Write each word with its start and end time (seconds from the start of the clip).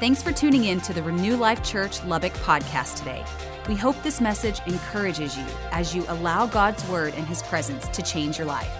Thanks 0.00 0.22
for 0.22 0.32
tuning 0.32 0.64
in 0.64 0.80
to 0.80 0.94
the 0.94 1.02
Renew 1.02 1.36
Life 1.36 1.62
Church 1.62 2.02
Lubbock 2.04 2.32
podcast 2.32 2.96
today. 2.96 3.22
We 3.68 3.74
hope 3.74 4.02
this 4.02 4.18
message 4.18 4.58
encourages 4.66 5.36
you 5.36 5.44
as 5.72 5.94
you 5.94 6.06
allow 6.08 6.46
God's 6.46 6.88
word 6.88 7.12
and 7.18 7.26
his 7.26 7.42
presence 7.42 7.86
to 7.88 8.00
change 8.00 8.38
your 8.38 8.46
life. 8.46 8.70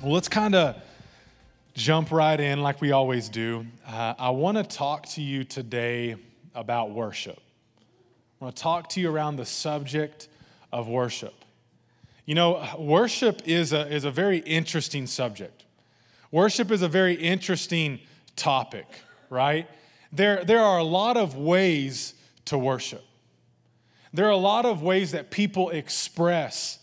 Well, 0.00 0.12
let's 0.12 0.28
kind 0.28 0.54
of 0.54 0.76
jump 1.74 2.12
right 2.12 2.38
in 2.38 2.62
like 2.62 2.80
we 2.80 2.92
always 2.92 3.28
do. 3.28 3.66
Uh, 3.84 4.14
I 4.16 4.30
want 4.30 4.56
to 4.58 4.62
talk 4.62 5.06
to 5.06 5.22
you 5.22 5.42
today 5.42 6.14
about 6.54 6.92
worship. 6.92 7.40
I 8.40 8.44
want 8.44 8.54
to 8.54 8.62
talk 8.62 8.88
to 8.90 9.00
you 9.00 9.10
around 9.10 9.38
the 9.38 9.46
subject 9.46 10.28
of 10.72 10.86
worship. 10.86 11.34
You 12.26 12.36
know, 12.36 12.64
worship 12.78 13.42
is 13.44 13.72
a, 13.72 13.92
is 13.92 14.04
a 14.04 14.12
very 14.12 14.38
interesting 14.38 15.08
subject. 15.08 15.64
Worship 16.30 16.70
is 16.70 16.82
a 16.82 16.88
very 16.88 17.14
interesting 17.14 17.98
topic, 18.36 18.86
right? 19.30 19.68
There, 20.12 20.44
there 20.44 20.60
are 20.60 20.78
a 20.78 20.84
lot 20.84 21.16
of 21.16 21.36
ways 21.36 22.14
to 22.46 22.58
worship. 22.58 23.04
There 24.12 24.26
are 24.26 24.30
a 24.30 24.36
lot 24.36 24.66
of 24.66 24.82
ways 24.82 25.12
that 25.12 25.30
people 25.30 25.70
express 25.70 26.78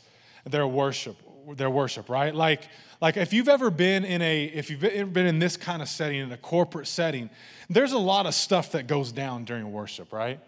their 0.45 0.67
worship, 0.67 1.15
their 1.55 1.69
worship, 1.69 2.09
right? 2.09 2.33
Like, 2.33 2.63
like 3.01 3.17
if 3.17 3.33
you've 3.33 3.49
ever 3.49 3.69
been 3.69 4.03
in 4.03 4.21
a, 4.21 4.45
if 4.45 4.69
you've 4.69 4.83
ever 4.83 5.09
been 5.09 5.27
in 5.27 5.39
this 5.39 5.55
kind 5.55 5.81
of 5.81 5.87
setting, 5.87 6.19
in 6.19 6.31
a 6.31 6.37
corporate 6.37 6.87
setting, 6.87 7.29
there's 7.69 7.91
a 7.91 7.99
lot 7.99 8.25
of 8.25 8.33
stuff 8.33 8.71
that 8.71 8.87
goes 8.87 9.11
down 9.11 9.45
during 9.45 9.71
worship, 9.71 10.11
right? 10.11 10.39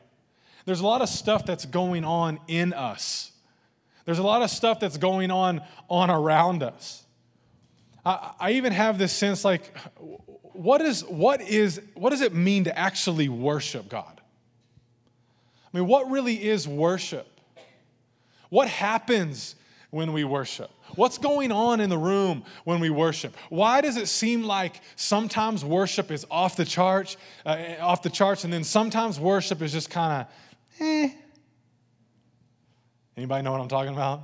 There's 0.66 0.80
a 0.80 0.86
lot 0.86 1.02
of 1.02 1.10
stuff 1.10 1.46
that's 1.46 1.66
going 1.66 2.04
on 2.04 2.40
in 2.48 2.74
us. 2.74 3.32
There's 4.06 4.20
a 4.20 4.24
lot 4.24 4.42
of 4.42 4.50
stuff 4.50 4.80
that's 4.80 4.98
going 4.98 5.32
on 5.32 5.62
on 5.90 6.10
around 6.10 6.64
us. 6.64 7.04
I, 8.04 8.32
I 8.40 8.52
even 8.54 8.74
have 8.74 8.98
this 8.98 9.14
sense 9.14 9.46
like, 9.46 9.72
what 10.54 10.82
is, 10.82 11.04
what 11.06 11.42
is, 11.42 11.82
what 11.94 12.10
does 12.12 12.22
it 12.22 12.34
mean 12.34 12.66
to 12.66 12.78
actually 12.78 13.30
worship 13.30 13.90
God? 13.90 14.22
I 15.74 15.78
mean, 15.78 15.88
what 15.88 16.10
really 16.10 16.44
is 16.44 16.68
worship? 16.68 17.28
What 18.50 18.68
happens 18.68 19.56
when 19.92 20.14
we 20.14 20.24
worship? 20.24 20.70
What's 20.96 21.18
going 21.18 21.52
on 21.52 21.80
in 21.80 21.90
the 21.90 21.98
room 21.98 22.44
when 22.66 22.80
we 22.80 22.90
worship? 22.90 23.36
Why 23.50 23.82
does 23.82 23.96
it 23.96 24.08
seem 24.08 24.44
like 24.44 24.82
sometimes 24.96 25.64
worship 25.64 26.12
is 26.12 26.26
off 26.30 26.58
the 26.58 26.66
charts, 26.66 27.16
uh, 27.46 27.76
off 27.80 28.02
the 28.02 28.10
charts, 28.10 28.44
and 28.44 28.52
then 28.52 28.64
sometimes 28.64 29.20
worship 29.20 29.62
is 29.62 29.72
just 29.72 29.90
kind 29.90 30.22
of, 30.22 30.82
eh? 30.82 31.12
Anybody 33.16 33.44
know 33.44 33.52
what 33.52 33.62
I'm 33.62 33.68
talking 33.68 33.94
about? 33.94 34.24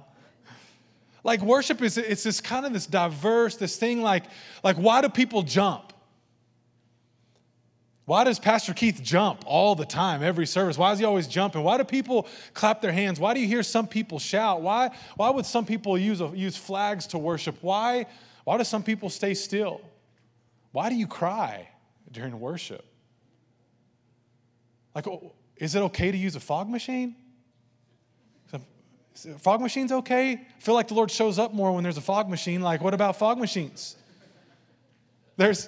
Like 1.23 1.41
worship 1.41 1.81
is 1.81 1.97
it's 1.97 2.23
this 2.23 2.39
kind 2.39 2.65
of 2.65 2.73
this 2.73 2.87
diverse, 2.87 3.57
this 3.57 3.75
thing 3.77 4.01
like, 4.01 4.23
like 4.63 4.77
why 4.77 5.01
do 5.01 5.09
people 5.09 5.43
jump? 5.43 5.93
Why 8.07 8.23
does 8.23 8.39
Pastor 8.39 8.73
Keith 8.73 9.03
jump 9.03 9.43
all 9.45 9.75
the 9.75 9.85
time, 9.85 10.23
every 10.23 10.47
service? 10.47 10.77
Why 10.77 10.93
is 10.93 10.99
he 10.99 11.03
always 11.03 11.27
jumping? 11.27 11.61
Why 11.61 11.77
do 11.77 11.83
people 11.83 12.25
clap 12.53 12.79
their 12.81 12.93
hands? 12.93 13.19
Why 13.19 13.33
do 13.33 13.41
you 13.41 13.47
hear 13.47 13.63
some 13.63 13.85
people 13.85 14.17
shout? 14.17 14.61
Why, 14.61 14.91
why 15.17 15.29
would 15.29 15.45
some 15.45 15.65
people 15.65 15.97
use, 15.97 16.21
a, 16.21 16.31
use 16.33 16.55
flags 16.55 17.05
to 17.07 17.17
worship? 17.17 17.57
Why, 17.59 18.05
why 18.45 18.57
do 18.57 18.63
some 18.63 18.81
people 18.81 19.09
stay 19.09 19.33
still? 19.33 19.81
Why 20.71 20.87
do 20.87 20.95
you 20.95 21.05
cry 21.05 21.67
during 22.09 22.39
worship? 22.39 22.85
Like, 24.95 25.05
oh, 25.05 25.33
is 25.57 25.75
it 25.75 25.81
okay 25.81 26.09
to 26.09 26.17
use 26.17 26.37
a 26.37 26.39
fog 26.39 26.69
machine? 26.69 27.13
Fog 29.39 29.59
machines 29.59 29.91
okay? 29.91 30.31
I 30.31 30.59
feel 30.59 30.75
like 30.75 30.87
the 30.87 30.93
Lord 30.93 31.11
shows 31.11 31.37
up 31.37 31.53
more 31.53 31.73
when 31.73 31.83
there's 31.83 31.97
a 31.97 32.01
fog 32.01 32.29
machine. 32.29 32.61
Like, 32.61 32.79
what 32.79 32.93
about 32.93 33.17
fog 33.17 33.37
machines? 33.37 33.97
There's, 35.35 35.67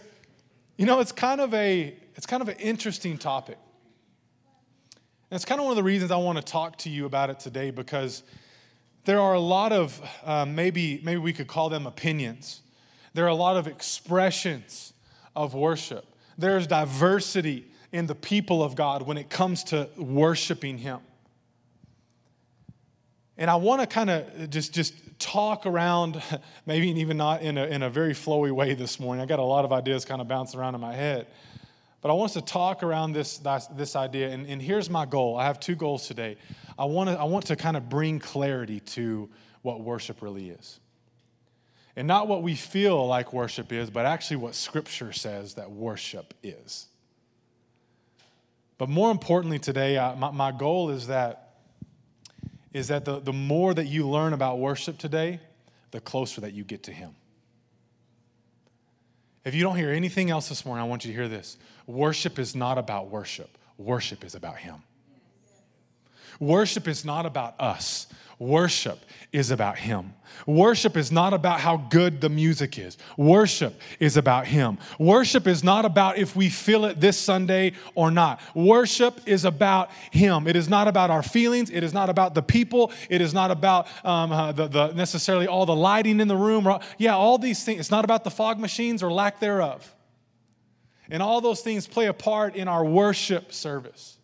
you 0.77 0.85
know, 0.85 1.01
it's 1.01 1.11
kind 1.11 1.41
of 1.41 1.53
a 1.53 1.98
it's 2.19 2.25
kind 2.25 2.41
of 2.41 2.49
an 2.49 2.57
interesting 2.57 3.17
topic. 3.17 3.57
And 5.31 5.37
it's 5.37 5.45
kind 5.45 5.61
of 5.61 5.63
one 5.63 5.71
of 5.71 5.77
the 5.77 5.83
reasons 5.83 6.11
I 6.11 6.17
want 6.17 6.37
to 6.37 6.43
talk 6.43 6.77
to 6.79 6.89
you 6.89 7.05
about 7.05 7.29
it 7.29 7.39
today 7.39 7.71
because 7.71 8.23
there 9.05 9.21
are 9.21 9.35
a 9.35 9.39
lot 9.39 9.71
of 9.71 10.01
uh, 10.25 10.45
maybe 10.45 10.99
maybe 11.01 11.17
we 11.17 11.31
could 11.31 11.47
call 11.47 11.69
them 11.69 11.87
opinions. 11.87 12.59
There 13.13 13.23
are 13.23 13.29
a 13.29 13.35
lot 13.35 13.55
of 13.55 13.67
expressions 13.67 14.91
of 15.33 15.53
worship. 15.53 16.13
There's 16.37 16.67
diversity 16.67 17.71
in 17.93 18.05
the 18.05 18.15
people 18.15 18.61
of 18.61 18.75
God 18.75 19.03
when 19.03 19.17
it 19.17 19.29
comes 19.29 19.63
to 19.65 19.87
worshiping 19.95 20.77
Him. 20.77 20.99
And 23.37 23.49
I 23.49 23.55
want 23.55 23.79
to 23.79 23.87
kind 23.87 24.09
of 24.09 24.49
just, 24.49 24.73
just 24.73 24.93
talk 25.19 25.65
around, 25.65 26.21
maybe 26.65 26.89
even 26.89 27.15
not 27.15 27.43
in 27.43 27.57
a, 27.57 27.63
in 27.63 27.81
a 27.81 27.89
very 27.89 28.13
flowy 28.13 28.51
way 28.51 28.73
this 28.73 28.99
morning. 28.99 29.23
I 29.23 29.25
got 29.25 29.39
a 29.39 29.43
lot 29.43 29.63
of 29.63 29.71
ideas 29.71 30.03
kind 30.03 30.19
of 30.19 30.27
bouncing 30.27 30.59
around 30.59 30.75
in 30.75 30.81
my 30.81 30.93
head. 30.93 31.27
But 32.01 32.11
I 32.11 32.13
want 32.13 32.29
us 32.29 32.33
to 32.35 32.41
talk 32.41 32.81
around 32.81 33.13
this, 33.13 33.41
this 33.75 33.95
idea. 33.95 34.29
And, 34.29 34.47
and 34.47 34.61
here's 34.61 34.89
my 34.89 35.05
goal 35.05 35.37
I 35.37 35.45
have 35.45 35.59
two 35.59 35.75
goals 35.75 36.07
today. 36.07 36.37
I 36.77 36.85
want, 36.85 37.09
to, 37.09 37.19
I 37.19 37.25
want 37.25 37.47
to 37.47 37.55
kind 37.55 37.75
of 37.75 37.89
bring 37.89 38.19
clarity 38.19 38.79
to 38.79 39.29
what 39.61 39.81
worship 39.81 40.21
really 40.21 40.49
is. 40.49 40.79
And 41.95 42.07
not 42.07 42.29
what 42.29 42.41
we 42.41 42.55
feel 42.55 43.05
like 43.05 43.33
worship 43.33 43.73
is, 43.73 43.89
but 43.89 44.05
actually 44.05 44.37
what 44.37 44.55
Scripture 44.55 45.11
says 45.11 45.55
that 45.55 45.71
worship 45.71 46.33
is. 46.41 46.87
But 48.77 48.87
more 48.87 49.11
importantly 49.11 49.59
today, 49.59 49.97
I, 49.97 50.15
my, 50.15 50.31
my 50.31 50.51
goal 50.53 50.89
is 50.91 51.07
that, 51.07 51.57
is 52.71 52.87
that 52.87 53.03
the, 53.03 53.19
the 53.19 53.33
more 53.33 53.73
that 53.73 53.87
you 53.87 54.07
learn 54.07 54.31
about 54.31 54.59
worship 54.59 54.97
today, 54.97 55.41
the 55.91 55.99
closer 55.99 56.39
that 56.41 56.53
you 56.53 56.63
get 56.63 56.83
to 56.83 56.93
Him. 56.93 57.15
If 59.49 59.55
you 59.55 59.63
don't 59.63 59.77
hear 59.77 59.89
anything 59.89 60.29
else 60.29 60.47
this 60.47 60.63
morning, 60.63 60.85
I 60.85 60.87
want 60.87 61.03
you 61.05 61.11
to 61.11 61.17
hear 61.17 61.27
this. 61.27 61.57
Worship 61.87 62.37
is 62.37 62.55
not 62.55 62.77
about 62.77 63.09
worship, 63.09 63.57
worship 63.79 64.23
is 64.23 64.35
about 64.35 64.57
Him. 64.57 64.83
Worship 66.39 66.87
is 66.87 67.03
not 67.03 67.25
about 67.25 67.59
us. 67.59 68.05
Worship 68.39 69.03
is 69.33 69.51
about 69.51 69.77
Him. 69.77 70.13
Worship 70.47 70.95
is 70.95 71.11
not 71.11 71.33
about 71.33 71.59
how 71.59 71.75
good 71.75 72.21
the 72.21 72.29
music 72.29 72.79
is. 72.79 72.97
Worship 73.17 73.79
is 73.99 74.15
about 74.15 74.47
Him. 74.47 74.77
Worship 74.97 75.45
is 75.45 75.61
not 75.61 75.83
about 75.83 76.17
if 76.17 76.37
we 76.37 76.49
feel 76.49 76.85
it 76.85 77.01
this 77.01 77.17
Sunday 77.17 77.73
or 77.95 78.09
not. 78.09 78.39
Worship 78.55 79.19
is 79.25 79.43
about 79.43 79.91
Him. 80.11 80.47
It 80.47 80.55
is 80.55 80.69
not 80.69 80.87
about 80.87 81.09
our 81.09 81.21
feelings. 81.21 81.69
It 81.69 81.83
is 81.83 81.93
not 81.93 82.09
about 82.09 82.33
the 82.33 82.41
people. 82.41 82.93
It 83.09 83.19
is 83.19 83.33
not 83.33 83.51
about 83.51 83.87
um, 84.05 84.31
uh, 84.31 84.53
the, 84.53 84.67
the 84.67 84.93
necessarily 84.93 85.45
all 85.45 85.65
the 85.65 85.75
lighting 85.75 86.21
in 86.21 86.29
the 86.29 86.37
room. 86.37 86.65
Or, 86.65 86.79
yeah, 86.97 87.15
all 87.15 87.37
these 87.37 87.65
things. 87.65 87.81
It's 87.81 87.91
not 87.91 88.05
about 88.05 88.23
the 88.23 88.31
fog 88.31 88.57
machines 88.57 89.03
or 89.03 89.11
lack 89.11 89.41
thereof. 89.41 89.93
And 91.11 91.21
all 91.21 91.41
those 91.41 91.59
things 91.61 91.87
play 91.87 92.05
a 92.05 92.13
part 92.13 92.55
in 92.55 92.69
our 92.69 92.85
worship 92.85 93.51
service. 93.51 94.18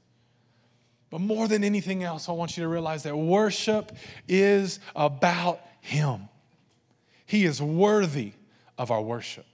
But 1.16 1.22
more 1.22 1.48
than 1.48 1.64
anything 1.64 2.04
else, 2.04 2.28
I 2.28 2.34
want 2.34 2.58
you 2.58 2.64
to 2.64 2.68
realize 2.68 3.04
that 3.04 3.16
worship 3.16 3.94
is 4.28 4.82
about 4.98 5.62
Him. 5.80 6.28
He 7.26 7.46
is 7.46 7.62
worthy 7.62 8.34
of 8.78 8.92
our 8.92 9.02
worship. 9.02 9.46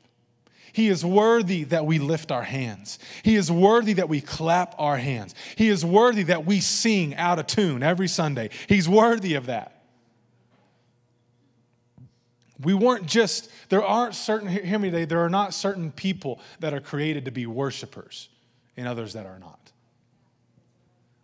He 0.73 0.87
is 0.87 1.05
worthy 1.05 1.65
that 1.65 1.85
we 1.85 1.99
lift 1.99 2.31
our 2.31 2.41
hands. 2.41 2.97
He 3.21 3.35
is 3.35 3.51
worthy 3.51 3.93
that 3.93 4.09
we 4.09 4.21
clap 4.21 4.73
our 4.79 4.97
hands. 4.97 5.35
He 5.55 5.67
is 5.69 5.85
worthy 5.85 6.23
that 6.23 6.47
we 6.47 6.61
sing 6.61 7.13
out 7.13 7.37
of 7.37 7.45
tune 7.45 7.83
every 7.83 8.07
Sunday. 8.07 8.49
He's 8.67 8.89
worthy 8.89 9.35
of 9.35 9.45
that. 9.45 9.83
We 12.59 12.73
weren't 12.73 13.05
just, 13.05 13.51
there 13.69 13.85
aren't 13.85 14.15
certain, 14.15 14.47
hear 14.47 14.79
me 14.79 14.89
today, 14.89 15.05
there 15.05 15.23
are 15.23 15.29
not 15.29 15.53
certain 15.53 15.91
people 15.91 16.39
that 16.59 16.73
are 16.73 16.81
created 16.81 17.25
to 17.25 17.31
be 17.31 17.45
worshipers 17.45 18.29
and 18.75 18.87
others 18.87 19.13
that 19.13 19.27
are 19.27 19.37
not. 19.37 19.60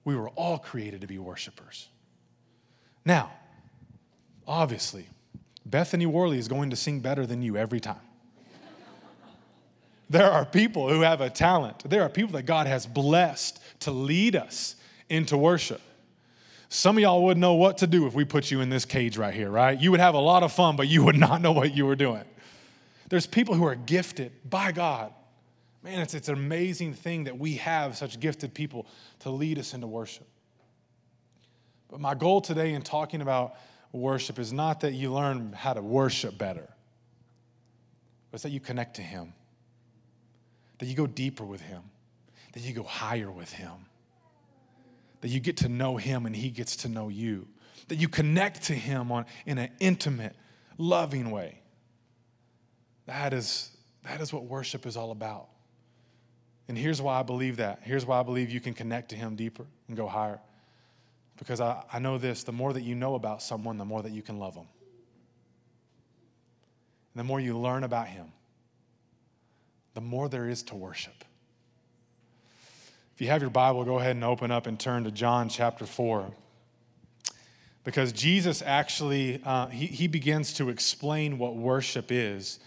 We 0.07 0.15
were 0.15 0.29
all 0.29 0.57
created 0.57 1.01
to 1.01 1.07
be 1.07 1.19
worshipers. 1.19 1.89
Now, 3.03 3.29
obviously, 4.47 5.05
Bethany 5.65 6.05
Worley 6.05 6.39
is 6.39 6.47
going 6.47 6.69
to 6.69 6.77
sing 6.77 7.01
better 7.01 7.25
than 7.25 7.41
you 7.41 7.57
every 7.57 7.81
time. 7.81 7.99
There 10.09 10.31
are 10.31 10.45
people 10.45 10.87
who 10.87 11.01
have 11.01 11.19
a 11.19 11.29
talent. 11.29 11.89
There 11.89 12.03
are 12.03 12.07
people 12.07 12.31
that 12.37 12.43
God 12.43 12.67
has 12.67 12.85
blessed 12.85 13.61
to 13.81 13.91
lead 13.91 14.37
us 14.37 14.77
into 15.09 15.37
worship. 15.37 15.81
Some 16.69 16.95
of 16.95 17.01
y'all 17.01 17.25
wouldn't 17.25 17.41
know 17.41 17.55
what 17.55 17.79
to 17.79 17.85
do 17.85 18.07
if 18.07 18.13
we 18.13 18.23
put 18.23 18.49
you 18.49 18.61
in 18.61 18.69
this 18.69 18.85
cage 18.85 19.17
right 19.17 19.33
here, 19.33 19.49
right? 19.49 19.77
You 19.77 19.91
would 19.91 19.99
have 19.99 20.15
a 20.15 20.19
lot 20.19 20.41
of 20.41 20.53
fun, 20.53 20.77
but 20.77 20.87
you 20.87 21.03
would 21.03 21.17
not 21.17 21.41
know 21.41 21.51
what 21.51 21.75
you 21.75 21.85
were 21.85 21.97
doing. 21.97 22.23
There's 23.09 23.27
people 23.27 23.55
who 23.55 23.65
are 23.65 23.75
gifted 23.75 24.31
by 24.49 24.71
God 24.71 25.11
Man, 25.87 26.01
it's, 26.01 26.13
it's 26.13 26.27
an 26.27 26.35
amazing 26.35 26.93
thing 26.93 27.23
that 27.23 27.39
we 27.39 27.53
have 27.55 27.95
such 27.95 28.19
gifted 28.19 28.53
people 28.53 28.87
to 29.19 29.29
lead 29.29 29.57
us 29.57 29.73
into 29.73 29.87
worship. 29.87 30.27
But 31.87 32.01
my 32.01 32.13
goal 32.13 32.41
today 32.41 32.73
in 32.73 32.81
talking 32.81 33.21
about 33.21 33.55
worship 33.93 34.37
is 34.37 34.51
not 34.51 34.81
that 34.81 34.91
you 34.91 35.13
learn 35.13 35.53
how 35.53 35.71
to 35.71 35.81
worship 35.81 36.37
better, 36.37 36.67
but 38.29 38.35
it's 38.35 38.43
that 38.43 38.49
you 38.49 38.59
connect 38.59 38.97
to 38.97 39.01
Him, 39.01 39.31
that 40.79 40.87
you 40.87 40.93
go 40.93 41.07
deeper 41.07 41.45
with 41.45 41.61
Him, 41.61 41.83
that 42.51 42.59
you 42.59 42.73
go 42.73 42.83
higher 42.83 43.31
with 43.31 43.53
Him, 43.53 43.85
that 45.21 45.29
you 45.29 45.39
get 45.39 45.55
to 45.57 45.69
know 45.69 45.95
Him 45.95 46.25
and 46.25 46.35
He 46.35 46.49
gets 46.49 46.75
to 46.77 46.89
know 46.89 47.07
you, 47.07 47.47
that 47.87 47.95
you 47.95 48.09
connect 48.09 48.63
to 48.63 48.73
Him 48.73 49.09
on, 49.09 49.25
in 49.45 49.57
an 49.57 49.69
intimate, 49.79 50.35
loving 50.77 51.31
way. 51.31 51.61
That 53.05 53.33
is, 53.33 53.71
that 54.03 54.19
is 54.19 54.33
what 54.33 54.43
worship 54.43 54.85
is 54.85 54.97
all 54.97 55.11
about. 55.11 55.47
And 56.67 56.77
here's 56.77 57.01
why 57.01 57.19
I 57.19 57.23
believe 57.23 57.57
that. 57.57 57.79
Here's 57.83 58.05
why 58.05 58.19
I 58.19 58.23
believe 58.23 58.49
you 58.49 58.59
can 58.59 58.73
connect 58.73 59.09
to 59.09 59.15
Him 59.15 59.35
deeper 59.35 59.65
and 59.87 59.95
go 59.95 60.07
higher. 60.07 60.39
Because 61.37 61.61
I, 61.61 61.83
I 61.91 61.99
know 61.99 62.17
this 62.17 62.43
the 62.43 62.51
more 62.51 62.73
that 62.73 62.81
you 62.81 62.95
know 62.95 63.15
about 63.15 63.41
someone, 63.41 63.77
the 63.77 63.85
more 63.85 64.01
that 64.01 64.11
you 64.11 64.21
can 64.21 64.39
love 64.39 64.55
them. 64.55 64.67
And 67.13 67.19
the 67.19 67.23
more 67.23 67.39
you 67.39 67.57
learn 67.57 67.83
about 67.83 68.07
Him, 68.07 68.31
the 69.93 70.01
more 70.01 70.27
there 70.29 70.49
is 70.49 70.63
to 70.63 70.75
worship. 70.75 71.23
If 73.15 73.21
you 73.21 73.27
have 73.27 73.41
your 73.41 73.49
Bible, 73.49 73.83
go 73.83 73.97
ahead 73.97 74.15
and 74.15 74.23
open 74.23 74.51
up 74.51 74.67
and 74.67 74.79
turn 74.79 75.05
to 75.05 75.11
John 75.11 75.49
chapter 75.49 75.85
4 75.85 76.31
because 77.87 78.11
Jesus 78.11 78.61
actually 78.61 79.41
uh, 79.45 79.67
he, 79.67 79.85
he 79.87 80.07
begins 80.07 80.53
to 80.55 80.67
explain 80.67 81.37
what 81.37 81.55
worship 81.55 82.11
is 82.11 82.59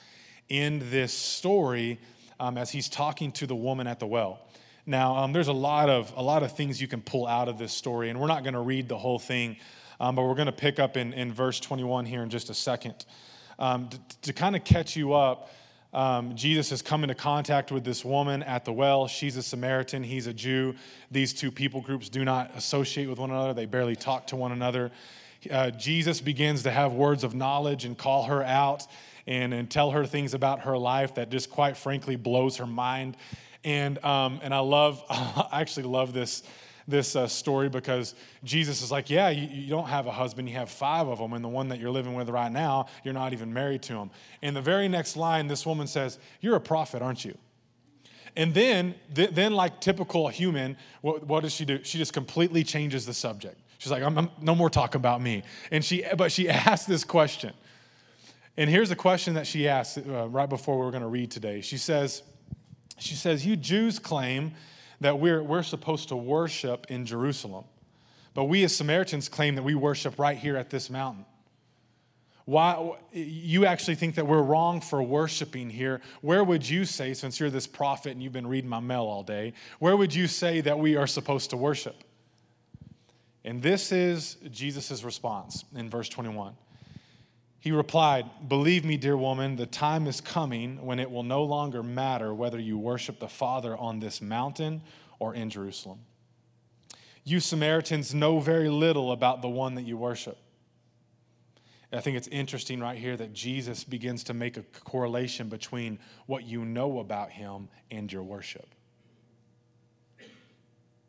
in 0.48 0.82
this 0.90 1.12
story 1.12 2.00
um, 2.40 2.58
as 2.58 2.70
he's 2.70 2.88
talking 2.88 3.30
to 3.32 3.46
the 3.46 3.54
woman 3.54 3.86
at 3.86 4.00
the 4.00 4.06
well. 4.06 4.40
Now, 4.86 5.18
um, 5.18 5.32
there's 5.32 5.48
a 5.48 5.52
lot 5.52 5.88
of 5.90 6.12
a 6.16 6.22
lot 6.22 6.42
of 6.42 6.56
things 6.56 6.80
you 6.80 6.88
can 6.88 7.02
pull 7.02 7.26
out 7.26 7.48
of 7.48 7.58
this 7.58 7.72
story, 7.72 8.08
and 8.08 8.18
we're 8.18 8.26
not 8.26 8.42
going 8.42 8.54
to 8.54 8.60
read 8.60 8.88
the 8.88 8.98
whole 8.98 9.18
thing, 9.18 9.56
um, 10.00 10.16
but 10.16 10.22
we're 10.22 10.34
going 10.34 10.46
to 10.46 10.52
pick 10.52 10.80
up 10.80 10.96
in, 10.96 11.12
in 11.12 11.32
verse 11.32 11.60
21 11.60 12.06
here 12.06 12.22
in 12.22 12.30
just 12.30 12.50
a 12.50 12.54
second 12.54 13.04
um, 13.58 13.88
to, 13.88 13.98
to 14.22 14.32
kind 14.32 14.56
of 14.56 14.64
catch 14.64 14.96
you 14.96 15.12
up. 15.12 15.50
Um, 15.92 16.34
Jesus 16.34 16.70
has 16.70 16.82
come 16.82 17.02
into 17.02 17.14
contact 17.14 17.70
with 17.70 17.84
this 17.84 18.04
woman 18.04 18.42
at 18.44 18.64
the 18.64 18.72
well. 18.72 19.06
She's 19.06 19.36
a 19.36 19.42
Samaritan, 19.42 20.02
he's 20.02 20.26
a 20.26 20.32
Jew. 20.32 20.74
These 21.10 21.34
two 21.34 21.50
people 21.50 21.82
groups 21.82 22.08
do 22.08 22.24
not 22.24 22.56
associate 22.56 23.06
with 23.06 23.18
one 23.18 23.30
another, 23.30 23.52
they 23.52 23.66
barely 23.66 23.96
talk 23.96 24.28
to 24.28 24.36
one 24.36 24.52
another. 24.52 24.90
Uh, 25.50 25.70
Jesus 25.70 26.20
begins 26.20 26.62
to 26.62 26.70
have 26.70 26.92
words 26.92 27.24
of 27.24 27.34
knowledge 27.34 27.84
and 27.84 27.96
call 27.96 28.24
her 28.24 28.42
out 28.42 28.86
and, 29.30 29.54
and 29.54 29.70
tell 29.70 29.92
her 29.92 30.04
things 30.04 30.34
about 30.34 30.60
her 30.60 30.76
life 30.76 31.14
that 31.14 31.30
just 31.30 31.50
quite 31.50 31.76
frankly 31.76 32.16
blows 32.16 32.56
her 32.56 32.66
mind. 32.66 33.16
And, 33.64 34.04
um, 34.04 34.40
and 34.42 34.52
I 34.52 34.58
love, 34.58 35.02
I 35.08 35.60
actually 35.60 35.84
love 35.84 36.12
this 36.12 36.42
this 36.88 37.14
uh, 37.14 37.28
story 37.28 37.68
because 37.68 38.16
Jesus 38.42 38.82
is 38.82 38.90
like, 38.90 39.08
Yeah, 39.08 39.28
you, 39.28 39.46
you, 39.46 39.70
don't 39.70 39.86
have 39.86 40.08
a 40.08 40.10
husband, 40.10 40.48
you 40.48 40.56
have 40.56 40.68
five 40.68 41.06
of 41.06 41.18
them, 41.18 41.34
and 41.34 41.44
the 41.44 41.48
one 41.48 41.68
that 41.68 41.78
you're 41.78 41.90
living 41.90 42.14
with 42.14 42.28
right 42.28 42.50
now, 42.50 42.86
you're 43.04 43.14
not 43.14 43.32
even 43.32 43.52
married 43.52 43.82
to 43.82 43.92
him. 43.92 44.10
In 44.42 44.54
the 44.54 44.60
very 44.60 44.88
next 44.88 45.16
line, 45.16 45.46
this 45.46 45.64
woman 45.64 45.86
says, 45.86 46.18
You're 46.40 46.56
a 46.56 46.60
prophet, 46.60 47.00
aren't 47.00 47.24
you? 47.24 47.38
And 48.34 48.52
then, 48.54 48.96
th- 49.14 49.30
then 49.30 49.54
like 49.54 49.80
typical 49.80 50.26
human, 50.28 50.76
what, 51.00 51.24
what 51.24 51.44
does 51.44 51.52
she 51.52 51.64
do? 51.64 51.78
She 51.84 51.96
just 51.96 52.12
completely 52.12 52.64
changes 52.64 53.06
the 53.06 53.14
subject. 53.14 53.60
She's 53.78 53.92
like, 53.92 54.02
I'm, 54.02 54.18
I'm, 54.18 54.30
no 54.40 54.56
more 54.56 54.70
talk 54.70 54.96
about 54.96 55.22
me. 55.22 55.44
And 55.70 55.84
she, 55.84 56.04
but 56.16 56.32
she 56.32 56.48
asked 56.48 56.88
this 56.88 57.04
question. 57.04 57.52
And 58.56 58.68
here's 58.68 58.90
a 58.90 58.96
question 58.96 59.34
that 59.34 59.46
she 59.46 59.68
asked 59.68 59.98
uh, 59.98 60.28
right 60.28 60.48
before 60.48 60.78
we 60.78 60.84
were 60.84 60.90
going 60.90 61.02
to 61.02 61.08
read 61.08 61.30
today. 61.30 61.60
She 61.60 61.78
says, 61.78 62.22
she 62.98 63.14
says, 63.14 63.46
you 63.46 63.56
Jews 63.56 63.98
claim 63.98 64.52
that 65.00 65.18
we're, 65.18 65.42
we're 65.42 65.62
supposed 65.62 66.08
to 66.08 66.16
worship 66.16 66.86
in 66.90 67.06
Jerusalem. 67.06 67.64
But 68.34 68.44
we 68.44 68.64
as 68.64 68.76
Samaritans 68.76 69.28
claim 69.28 69.54
that 69.54 69.62
we 69.62 69.74
worship 69.74 70.18
right 70.18 70.36
here 70.36 70.56
at 70.56 70.70
this 70.70 70.90
mountain. 70.90 71.24
Why 72.44 72.96
you 73.12 73.64
actually 73.64 73.94
think 73.94 74.16
that 74.16 74.26
we're 74.26 74.42
wrong 74.42 74.80
for 74.80 75.02
worshiping 75.02 75.70
here? 75.70 76.00
Where 76.20 76.42
would 76.42 76.68
you 76.68 76.84
say, 76.84 77.14
since 77.14 77.38
you're 77.38 77.50
this 77.50 77.66
prophet 77.66 78.12
and 78.12 78.22
you've 78.22 78.32
been 78.32 78.46
reading 78.46 78.68
my 78.68 78.80
mail 78.80 79.02
all 79.02 79.22
day, 79.22 79.52
where 79.78 79.96
would 79.96 80.14
you 80.14 80.26
say 80.26 80.60
that 80.62 80.78
we 80.78 80.96
are 80.96 81.06
supposed 81.06 81.50
to 81.50 81.56
worship? 81.56 82.02
And 83.44 83.62
this 83.62 83.92
is 83.92 84.36
Jesus' 84.50 85.04
response 85.04 85.64
in 85.74 85.88
verse 85.88 86.08
21. 86.08 86.54
He 87.60 87.72
replied, 87.72 88.48
Believe 88.48 88.86
me, 88.86 88.96
dear 88.96 89.18
woman, 89.18 89.56
the 89.56 89.66
time 89.66 90.06
is 90.06 90.20
coming 90.20 90.84
when 90.84 90.98
it 90.98 91.10
will 91.10 91.22
no 91.22 91.44
longer 91.44 91.82
matter 91.82 92.32
whether 92.32 92.58
you 92.58 92.78
worship 92.78 93.20
the 93.20 93.28
Father 93.28 93.76
on 93.76 94.00
this 94.00 94.22
mountain 94.22 94.82
or 95.18 95.34
in 95.34 95.50
Jerusalem. 95.50 96.00
You 97.22 97.38
Samaritans 97.38 98.14
know 98.14 98.40
very 98.40 98.70
little 98.70 99.12
about 99.12 99.42
the 99.42 99.48
one 99.48 99.74
that 99.74 99.82
you 99.82 99.98
worship. 99.98 100.38
I 101.92 102.00
think 102.00 102.16
it's 102.16 102.28
interesting 102.28 102.80
right 102.80 102.96
here 102.96 103.16
that 103.16 103.32
Jesus 103.34 103.84
begins 103.84 104.24
to 104.24 104.34
make 104.34 104.56
a 104.56 104.62
correlation 104.62 105.48
between 105.48 105.98
what 106.26 106.44
you 106.44 106.64
know 106.64 107.00
about 107.00 107.30
him 107.30 107.68
and 107.90 108.10
your 108.10 108.22
worship. 108.22 108.74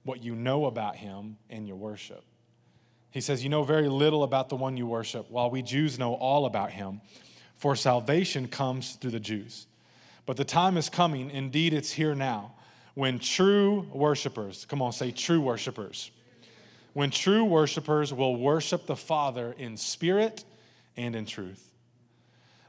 What 0.03 0.24
you 0.24 0.36
know 0.36 0.65
about 0.65 0.95
him 0.95 1.38
and 1.50 1.68
your 1.68 1.77
worship. 1.77 2.24
He 3.12 3.22
says, 3.22 3.44
You 3.44 3.50
know 3.50 3.63
very 3.63 3.90
little 3.90 4.24
about 4.24 4.50
the 4.50 4.56
one 4.56 4.78
you 4.78 4.88
worship, 4.88 5.30
while 5.30 5.52
we 5.52 5.62
Jews 5.62 6.00
know 6.00 6.13
all 6.13 6.46
about 6.46 6.72
him. 6.72 7.02
For 7.58 7.75
salvation 7.75 8.48
comes 8.48 8.94
through 8.94 9.12
the 9.12 9.19
Jews. 9.19 9.68
But 10.25 10.38
the 10.38 10.46
time 10.46 10.78
is 10.78 10.90
coming, 10.90 11.30
indeed, 11.30 11.74
it's 11.74 11.92
here 11.92 12.16
now, 12.16 12.54
when 12.96 13.19
true 13.19 13.88
worshipers, 13.92 14.66
come 14.66 14.81
on, 14.81 14.94
say 14.94 15.12
true 15.12 15.42
worshipers, 15.42 16.12
when 16.94 17.12
true 17.12 17.44
worshipers 17.44 18.13
will 18.13 18.36
worship 18.36 18.86
the 18.86 18.96
Father 18.96 19.54
in 19.58 19.78
spirit 19.78 20.44
and 20.98 21.16
in 21.16 21.25
truth. 21.25 21.72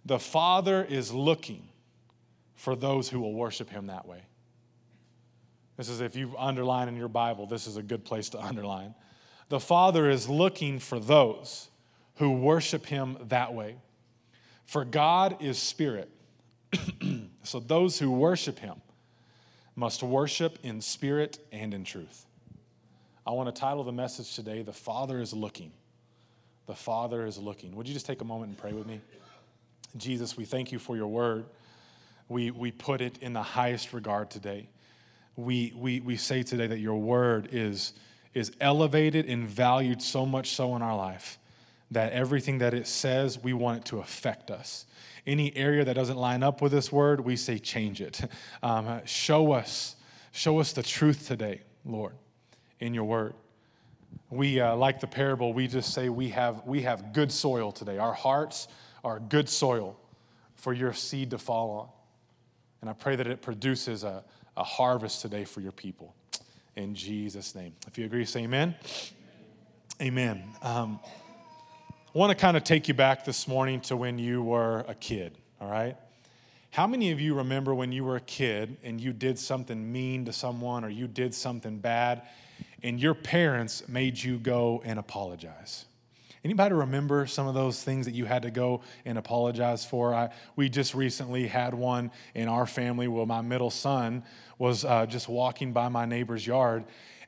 The 0.04 0.18
Father 0.18 0.84
is 0.84 1.12
looking 1.12 1.68
for 2.54 2.74
those 2.76 3.08
who 3.08 3.20
will 3.20 3.34
worship 3.34 3.70
him 3.70 3.86
that 3.86 4.06
way. 4.06 4.22
This 5.76 5.88
is 5.88 6.00
if 6.00 6.16
you 6.16 6.34
underline 6.38 6.88
in 6.88 6.96
your 6.96 7.08
Bible, 7.08 7.46
this 7.46 7.66
is 7.66 7.76
a 7.76 7.82
good 7.82 8.04
place 8.04 8.28
to 8.30 8.40
underline. 8.44 8.94
The 9.52 9.60
Father 9.60 10.08
is 10.08 10.30
looking 10.30 10.78
for 10.78 10.98
those 10.98 11.68
who 12.14 12.32
worship 12.32 12.86
Him 12.86 13.18
that 13.28 13.52
way. 13.52 13.76
For 14.64 14.82
God 14.82 15.42
is 15.42 15.58
spirit. 15.58 16.08
so 17.42 17.60
those 17.60 17.98
who 17.98 18.10
worship 18.10 18.58
Him 18.60 18.80
must 19.76 20.02
worship 20.02 20.58
in 20.62 20.80
spirit 20.80 21.38
and 21.52 21.74
in 21.74 21.84
truth. 21.84 22.24
I 23.26 23.32
want 23.32 23.54
to 23.54 23.60
title 23.60 23.84
the 23.84 23.92
message 23.92 24.34
today, 24.34 24.62
The 24.62 24.72
Father 24.72 25.20
is 25.20 25.34
Looking. 25.34 25.72
The 26.64 26.74
Father 26.74 27.26
is 27.26 27.36
Looking. 27.36 27.76
Would 27.76 27.86
you 27.86 27.92
just 27.92 28.06
take 28.06 28.22
a 28.22 28.24
moment 28.24 28.48
and 28.48 28.56
pray 28.56 28.72
with 28.72 28.86
me? 28.86 29.02
Jesus, 29.98 30.34
we 30.34 30.46
thank 30.46 30.72
you 30.72 30.78
for 30.78 30.96
your 30.96 31.08
word. 31.08 31.44
We, 32.26 32.50
we 32.52 32.70
put 32.72 33.02
it 33.02 33.18
in 33.18 33.34
the 33.34 33.42
highest 33.42 33.92
regard 33.92 34.30
today. 34.30 34.70
We, 35.36 35.74
we, 35.76 36.00
we 36.00 36.16
say 36.16 36.42
today 36.42 36.68
that 36.68 36.78
your 36.78 36.96
word 36.96 37.50
is 37.52 37.92
is 38.34 38.52
elevated 38.60 39.26
and 39.26 39.46
valued 39.46 40.00
so 40.02 40.24
much 40.24 40.50
so 40.50 40.74
in 40.76 40.82
our 40.82 40.96
life 40.96 41.38
that 41.90 42.12
everything 42.12 42.58
that 42.58 42.72
it 42.72 42.86
says, 42.86 43.38
we 43.38 43.52
want 43.52 43.78
it 43.78 43.84
to 43.84 43.98
affect 43.98 44.50
us. 44.50 44.86
Any 45.26 45.54
area 45.56 45.84
that 45.84 45.94
doesn't 45.94 46.16
line 46.16 46.42
up 46.42 46.62
with 46.62 46.72
this 46.72 46.90
word, 46.90 47.20
we 47.20 47.36
say 47.36 47.58
change 47.58 48.00
it. 48.00 48.20
Um, 48.62 49.04
show 49.04 49.52
us, 49.52 49.96
show 50.30 50.60
us 50.60 50.72
the 50.72 50.84
truth 50.84 51.26
today, 51.26 51.62
Lord, 51.84 52.14
in 52.78 52.94
your 52.94 53.04
word. 53.04 53.34
We, 54.30 54.60
uh, 54.60 54.76
like 54.76 55.00
the 55.00 55.08
parable, 55.08 55.52
we 55.52 55.66
just 55.66 55.92
say 55.92 56.08
we 56.08 56.28
have, 56.28 56.64
we 56.64 56.82
have 56.82 57.12
good 57.12 57.32
soil 57.32 57.72
today. 57.72 57.98
Our 57.98 58.12
hearts 58.12 58.68
are 59.02 59.18
good 59.18 59.48
soil 59.48 59.98
for 60.54 60.72
your 60.72 60.92
seed 60.92 61.30
to 61.30 61.38
fall 61.38 61.70
on. 61.70 61.88
And 62.80 62.88
I 62.88 62.92
pray 62.92 63.16
that 63.16 63.26
it 63.26 63.42
produces 63.42 64.04
a, 64.04 64.24
a 64.56 64.62
harvest 64.62 65.22
today 65.22 65.44
for 65.44 65.60
your 65.60 65.72
people 65.72 66.14
in 66.76 66.94
Jesus' 66.94 67.54
name. 67.54 67.74
If 67.86 67.98
you 67.98 68.06
agree, 68.06 68.24
say 68.24 68.42
amen. 68.42 68.74
Amen. 70.00 70.42
Um, 70.62 71.00
I 72.14 72.18
want 72.18 72.30
to 72.30 72.34
kind 72.34 72.56
of 72.56 72.64
take 72.64 72.88
you 72.88 72.94
back 72.94 73.24
this 73.24 73.46
morning 73.46 73.80
to 73.82 73.96
when 73.96 74.18
you 74.18 74.42
were 74.42 74.84
a 74.88 74.94
kid, 74.94 75.36
all 75.60 75.70
right? 75.70 75.96
How 76.70 76.86
many 76.86 77.10
of 77.10 77.20
you 77.20 77.34
remember 77.34 77.74
when 77.74 77.92
you 77.92 78.04
were 78.04 78.16
a 78.16 78.20
kid 78.20 78.78
and 78.82 79.00
you 79.00 79.12
did 79.12 79.38
something 79.38 79.92
mean 79.92 80.24
to 80.24 80.32
someone 80.32 80.84
or 80.84 80.88
you 80.88 81.06
did 81.06 81.34
something 81.34 81.78
bad 81.78 82.22
and 82.82 82.98
your 82.98 83.14
parents 83.14 83.86
made 83.88 84.22
you 84.22 84.38
go 84.38 84.82
and 84.84 84.98
apologize? 84.98 85.84
Anybody 86.44 86.74
remember 86.74 87.26
some 87.26 87.46
of 87.46 87.54
those 87.54 87.82
things 87.82 88.06
that 88.06 88.14
you 88.14 88.24
had 88.24 88.42
to 88.42 88.50
go 88.50 88.80
and 89.04 89.16
apologize 89.16 89.84
for? 89.84 90.12
I, 90.12 90.30
we 90.56 90.68
just 90.68 90.92
recently 90.94 91.46
had 91.46 91.72
one 91.72 92.10
in 92.34 92.48
our 92.48 92.66
family 92.66 93.06
where 93.06 93.26
my 93.26 93.42
middle 93.42 93.70
son 93.70 94.24
was 94.58 94.84
uh, 94.84 95.06
just 95.06 95.28
walking 95.28 95.72
by 95.72 95.88
my 95.88 96.04
neighbor's 96.04 96.44
yard 96.44 96.84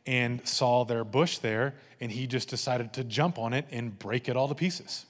and 0.07 0.47
saw 0.47 0.85
their 0.85 1.05
bush 1.05 1.39
there, 1.39 1.75
and 2.01 2.11
he 2.11 2.27
just 2.27 2.49
decided 2.49 2.93
to 2.95 3.05
jump 3.05 3.39
on 3.39 3.53
it 3.53 3.67
and 3.71 3.97
break 3.99 4.29
it 4.29 4.37
all 4.37 4.49
to 4.49 4.55
pieces. 4.55 5.07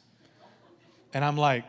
And 1.15 1.25
I'm 1.25 1.37
like, 1.37 1.65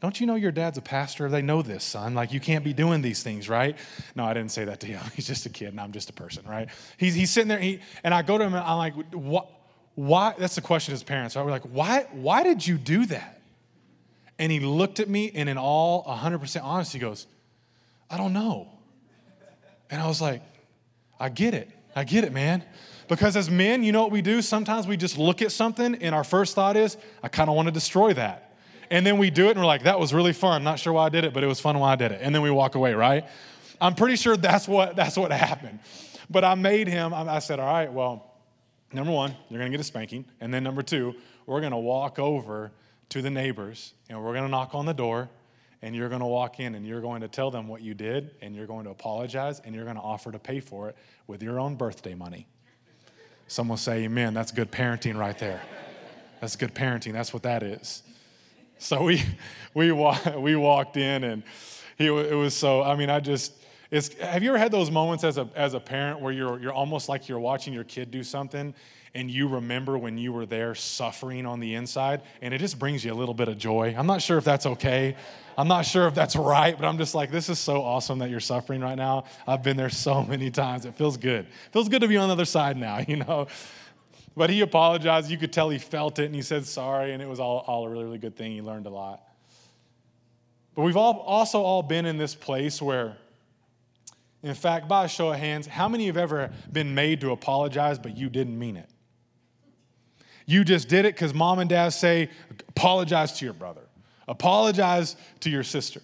don't 0.00 0.18
you 0.18 0.26
know 0.26 0.34
your 0.34 0.52
dad's 0.52 0.78
a 0.78 0.82
pastor? 0.82 1.28
They 1.28 1.42
know 1.42 1.60
this, 1.60 1.84
son. 1.84 2.14
Like, 2.14 2.32
you 2.32 2.40
can't 2.40 2.64
be 2.64 2.72
doing 2.72 3.02
these 3.02 3.22
things, 3.22 3.48
right? 3.50 3.76
No, 4.14 4.24
I 4.24 4.32
didn't 4.32 4.50
say 4.50 4.64
that 4.64 4.80
to 4.80 4.86
him. 4.86 5.02
He's 5.14 5.26
just 5.26 5.44
a 5.44 5.50
kid, 5.50 5.68
and 5.68 5.80
I'm 5.80 5.92
just 5.92 6.08
a 6.08 6.12
person, 6.12 6.46
right? 6.48 6.68
He's, 6.96 7.14
he's 7.14 7.30
sitting 7.30 7.48
there, 7.48 7.58
he, 7.58 7.80
and 8.04 8.14
I 8.14 8.22
go 8.22 8.38
to 8.38 8.44
him, 8.44 8.54
and 8.54 8.64
I'm 8.64 8.78
like, 8.78 8.94
what? 9.12 9.50
Why 9.94 10.34
that's 10.38 10.54
the 10.54 10.60
question 10.60 10.92
his 10.92 11.02
parents 11.02 11.36
are 11.36 11.44
like 11.44 11.62
why 11.62 12.06
why 12.12 12.42
did 12.42 12.66
you 12.66 12.78
do 12.78 13.06
that? 13.06 13.40
And 14.38 14.50
he 14.50 14.60
looked 14.60 15.00
at 15.00 15.08
me 15.08 15.30
and 15.34 15.48
in 15.48 15.58
all 15.58 16.04
100% 16.04 16.62
honesty 16.62 16.98
he 16.98 17.02
goes 17.02 17.26
i 18.08 18.16
don't 18.16 18.32
know. 18.32 18.68
And 19.90 20.00
i 20.00 20.06
was 20.06 20.20
like 20.20 20.42
i 21.18 21.28
get 21.28 21.54
it. 21.54 21.70
I 21.94 22.04
get 22.04 22.24
it 22.24 22.32
man. 22.32 22.64
Because 23.08 23.36
as 23.36 23.50
men 23.50 23.82
you 23.82 23.92
know 23.92 24.02
what 24.02 24.12
we 24.12 24.22
do? 24.22 24.40
Sometimes 24.40 24.86
we 24.86 24.96
just 24.96 25.18
look 25.18 25.42
at 25.42 25.52
something 25.52 25.96
and 25.96 26.14
our 26.14 26.24
first 26.24 26.54
thought 26.54 26.76
is 26.76 26.96
i 27.22 27.28
kind 27.28 27.48
of 27.50 27.56
want 27.56 27.66
to 27.66 27.72
destroy 27.72 28.12
that. 28.14 28.56
And 28.90 29.06
then 29.06 29.18
we 29.18 29.30
do 29.30 29.46
it 29.46 29.50
and 29.50 29.60
we're 29.60 29.66
like 29.66 29.84
that 29.84 30.00
was 30.00 30.14
really 30.14 30.32
fun. 30.32 30.64
Not 30.64 30.78
sure 30.78 30.92
why 30.92 31.06
i 31.06 31.08
did 31.08 31.24
it 31.24 31.34
but 31.34 31.44
it 31.44 31.48
was 31.48 31.60
fun 31.60 31.78
while 31.78 31.90
i 31.90 31.96
did 31.96 32.12
it. 32.12 32.20
And 32.22 32.34
then 32.34 32.42
we 32.42 32.50
walk 32.50 32.74
away 32.74 32.94
right? 32.94 33.24
I'm 33.80 33.94
pretty 33.94 34.16
sure 34.16 34.36
that's 34.36 34.68
what, 34.68 34.94
that's 34.94 35.16
what 35.16 35.32
happened. 35.32 35.78
But 36.28 36.44
I 36.44 36.54
made 36.54 36.86
him, 36.86 37.12
I 37.14 37.38
said, 37.40 37.58
all 37.58 37.66
right, 37.66 37.92
well, 37.92 38.29
number 38.92 39.12
one, 39.12 39.34
you're 39.48 39.58
going 39.58 39.70
to 39.70 39.76
get 39.76 39.80
a 39.80 39.86
spanking. 39.86 40.24
And 40.40 40.52
then 40.52 40.64
number 40.64 40.82
two, 40.82 41.14
we're 41.46 41.60
going 41.60 41.72
to 41.72 41.78
walk 41.78 42.18
over 42.18 42.72
to 43.10 43.22
the 43.22 43.30
neighbors 43.30 43.94
and 44.08 44.22
we're 44.22 44.32
going 44.32 44.44
to 44.44 44.50
knock 44.50 44.74
on 44.74 44.86
the 44.86 44.94
door 44.94 45.28
and 45.82 45.94
you're 45.94 46.08
going 46.08 46.20
to 46.20 46.26
walk 46.26 46.60
in 46.60 46.74
and 46.74 46.86
you're 46.86 47.00
going 47.00 47.22
to 47.22 47.28
tell 47.28 47.50
them 47.50 47.66
what 47.68 47.82
you 47.82 47.94
did 47.94 48.30
and 48.42 48.54
you're 48.54 48.66
going 48.66 48.84
to 48.84 48.90
apologize 48.90 49.60
and 49.64 49.74
you're 49.74 49.84
going 49.84 49.96
to 49.96 50.02
offer 50.02 50.30
to 50.30 50.38
pay 50.38 50.60
for 50.60 50.88
it 50.88 50.96
with 51.26 51.42
your 51.42 51.58
own 51.58 51.74
birthday 51.76 52.14
money. 52.14 52.46
Some 53.46 53.68
will 53.68 53.76
say, 53.76 54.04
Amen. 54.04 54.34
That's 54.34 54.52
good 54.52 54.70
parenting 54.70 55.16
right 55.16 55.38
there. 55.38 55.60
That's 56.40 56.56
good 56.56 56.74
parenting. 56.74 57.12
That's 57.12 57.34
what 57.34 57.42
that 57.42 57.62
is. 57.62 58.02
So 58.78 59.02
we, 59.02 59.22
we, 59.74 59.92
we 59.92 60.56
walked 60.56 60.96
in 60.96 61.24
and 61.24 61.42
he, 61.96 62.06
it 62.06 62.34
was 62.34 62.54
so, 62.54 62.82
I 62.82 62.96
mean, 62.96 63.10
I 63.10 63.20
just, 63.20 63.52
have 63.92 64.42
you 64.42 64.50
ever 64.50 64.58
had 64.58 64.70
those 64.70 64.90
moments 64.90 65.24
as 65.24 65.36
a, 65.36 65.48
as 65.56 65.74
a 65.74 65.80
parent 65.80 66.20
where 66.20 66.32
you're, 66.32 66.60
you're 66.60 66.72
almost 66.72 67.08
like 67.08 67.28
you're 67.28 67.40
watching 67.40 67.72
your 67.72 67.84
kid 67.84 68.10
do 68.10 68.22
something 68.22 68.72
and 69.14 69.28
you 69.28 69.48
remember 69.48 69.98
when 69.98 70.16
you 70.16 70.32
were 70.32 70.46
there 70.46 70.76
suffering 70.76 71.44
on 71.44 71.58
the 71.58 71.74
inside 71.74 72.22
and 72.40 72.54
it 72.54 72.58
just 72.58 72.78
brings 72.78 73.04
you 73.04 73.12
a 73.12 73.14
little 73.14 73.34
bit 73.34 73.48
of 73.48 73.58
joy? 73.58 73.94
I'm 73.98 74.06
not 74.06 74.22
sure 74.22 74.38
if 74.38 74.44
that's 74.44 74.66
okay. 74.66 75.16
I'm 75.58 75.66
not 75.66 75.84
sure 75.84 76.06
if 76.06 76.14
that's 76.14 76.36
right, 76.36 76.78
but 76.78 76.86
I'm 76.86 76.98
just 76.98 77.16
like, 77.16 77.32
this 77.32 77.48
is 77.48 77.58
so 77.58 77.82
awesome 77.82 78.20
that 78.20 78.30
you're 78.30 78.38
suffering 78.38 78.80
right 78.80 78.94
now. 78.94 79.24
I've 79.46 79.64
been 79.64 79.76
there 79.76 79.90
so 79.90 80.22
many 80.28 80.50
times. 80.52 80.84
It 80.84 80.94
feels 80.94 81.16
good. 81.16 81.46
It 81.46 81.72
feels 81.72 81.88
good 81.88 82.02
to 82.02 82.08
be 82.08 82.16
on 82.16 82.28
the 82.28 82.34
other 82.34 82.44
side 82.44 82.76
now, 82.76 83.00
you 83.08 83.16
know? 83.16 83.48
But 84.36 84.50
he 84.50 84.60
apologized. 84.60 85.30
You 85.30 85.36
could 85.36 85.52
tell 85.52 85.68
he 85.68 85.78
felt 85.78 86.20
it 86.20 86.26
and 86.26 86.34
he 86.34 86.42
said 86.42 86.64
sorry, 86.64 87.12
and 87.12 87.20
it 87.20 87.28
was 87.28 87.40
all, 87.40 87.64
all 87.66 87.86
a 87.86 87.90
really, 87.90 88.04
really 88.04 88.18
good 88.18 88.36
thing. 88.36 88.52
He 88.52 88.62
learned 88.62 88.86
a 88.86 88.90
lot. 88.90 89.20
But 90.76 90.82
we've 90.82 90.96
all 90.96 91.18
also 91.18 91.60
all 91.62 91.82
been 91.82 92.06
in 92.06 92.16
this 92.16 92.36
place 92.36 92.80
where, 92.80 93.16
in 94.42 94.54
fact, 94.54 94.88
by 94.88 95.04
a 95.04 95.08
show 95.08 95.32
of 95.32 95.38
hands, 95.38 95.66
how 95.66 95.88
many 95.88 96.06
have 96.06 96.16
ever 96.16 96.50
been 96.72 96.94
made 96.94 97.20
to 97.20 97.30
apologize, 97.30 97.98
but 97.98 98.16
you 98.16 98.30
didn't 98.30 98.58
mean 98.58 98.76
it? 98.76 98.88
You 100.46 100.64
just 100.64 100.88
did 100.88 101.04
it 101.04 101.14
because 101.14 101.34
mom 101.34 101.58
and 101.58 101.68
dad 101.68 101.90
say, 101.90 102.30
apologize 102.68 103.32
to 103.38 103.44
your 103.44 103.54
brother, 103.54 103.82
apologize 104.26 105.14
to 105.40 105.50
your 105.50 105.62
sister. 105.62 106.00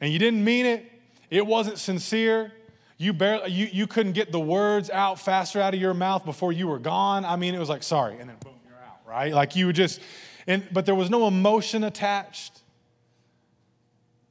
And 0.00 0.12
you 0.12 0.18
didn't 0.18 0.44
mean 0.44 0.66
it, 0.66 0.90
it 1.30 1.46
wasn't 1.46 1.78
sincere, 1.78 2.52
you, 2.98 3.14
barely, 3.14 3.50
you, 3.50 3.66
you 3.72 3.86
couldn't 3.86 4.12
get 4.12 4.30
the 4.30 4.40
words 4.40 4.90
out 4.90 5.18
faster 5.18 5.58
out 5.58 5.72
of 5.72 5.80
your 5.80 5.94
mouth 5.94 6.24
before 6.26 6.52
you 6.52 6.68
were 6.68 6.78
gone. 6.78 7.24
I 7.24 7.36
mean, 7.36 7.54
it 7.54 7.58
was 7.58 7.70
like, 7.70 7.82
sorry, 7.82 8.18
and 8.18 8.28
then 8.28 8.36
boom, 8.44 8.52
you're 8.68 8.76
out, 8.76 8.98
right? 9.06 9.32
Like 9.32 9.56
you 9.56 9.66
would 9.66 9.76
just, 9.76 10.00
and, 10.46 10.68
but 10.70 10.84
there 10.84 10.94
was 10.94 11.08
no 11.08 11.26
emotion 11.26 11.82
attached. 11.82 12.59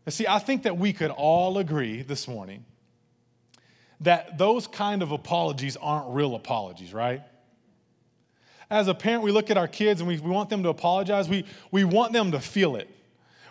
And 0.06 0.14
see, 0.14 0.28
I 0.28 0.40
think 0.40 0.64
that 0.64 0.78
we 0.78 0.94
could 0.94 1.12
all 1.12 1.58
agree 1.58 2.02
this 2.02 2.28
morning 2.28 2.66
that 4.02 4.38
those 4.38 4.66
kind 4.66 5.02
of 5.02 5.12
apologies 5.12 5.78
aren't 5.78 6.14
real 6.14 6.36
apologies, 6.36 6.94
right? 6.94 7.22
As 8.70 8.88
a 8.88 8.94
parent, 8.94 9.24
we 9.24 9.32
look 9.32 9.50
at 9.50 9.58
our 9.58 9.68
kids 9.68 10.00
and 10.00 10.08
we, 10.08 10.20
we 10.20 10.30
want 10.30 10.50
them 10.50 10.64
to 10.64 10.70
apologize. 10.70 11.28
We, 11.28 11.46
we 11.72 11.84
want 11.84 12.14
them 12.14 12.32
to 12.32 12.40
feel 12.40 12.76
it. 12.76 12.90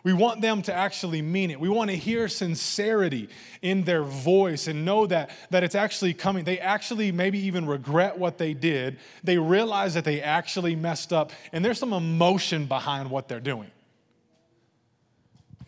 We 0.05 0.13
want 0.13 0.41
them 0.41 0.63
to 0.63 0.73
actually 0.73 1.23
mean 1.23 1.51
it. 1.51 1.59
We 1.59 1.69
want 1.69 1.91
to 1.91 1.97
hear 1.97 2.29
sincerity 2.29 3.29
in 3.63 3.83
their 3.83 4.05
voice 4.05 4.69
and 4.69 4.85
know 4.85 5.07
that, 5.07 5.31
that 5.51 5.65
it's 5.65 5.75
actually 5.75 6.15
coming. 6.15 6.45
They 6.45 6.61
actually 6.61 7.11
maybe 7.11 7.39
even 7.41 7.67
regret 7.67 8.17
what 8.17 8.39
they 8.39 8.55
did. 8.55 8.99
They 9.25 9.39
realize 9.39 9.95
that 9.95 10.05
they 10.05 10.23
actually 10.23 10.77
messed 10.77 11.13
up, 11.13 11.33
and 11.53 11.65
there's 11.65 11.79
some 11.79 11.93
emotion 11.93 12.67
behind 12.67 13.11
what 13.11 13.29
they're 13.29 13.41
doing. 13.41 13.71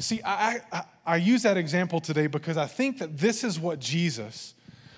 See, 0.00 0.23
I, 0.25 0.61
I, 0.73 0.85
I 1.04 1.16
use 1.16 1.42
that 1.42 1.59
example 1.59 2.00
today 2.00 2.26
because 2.26 2.57
I 2.57 2.66
think 2.66 2.99
that 2.99 3.19
this 3.19 3.45
is 3.45 3.61
what 3.61 3.78
Jesus 3.78 4.54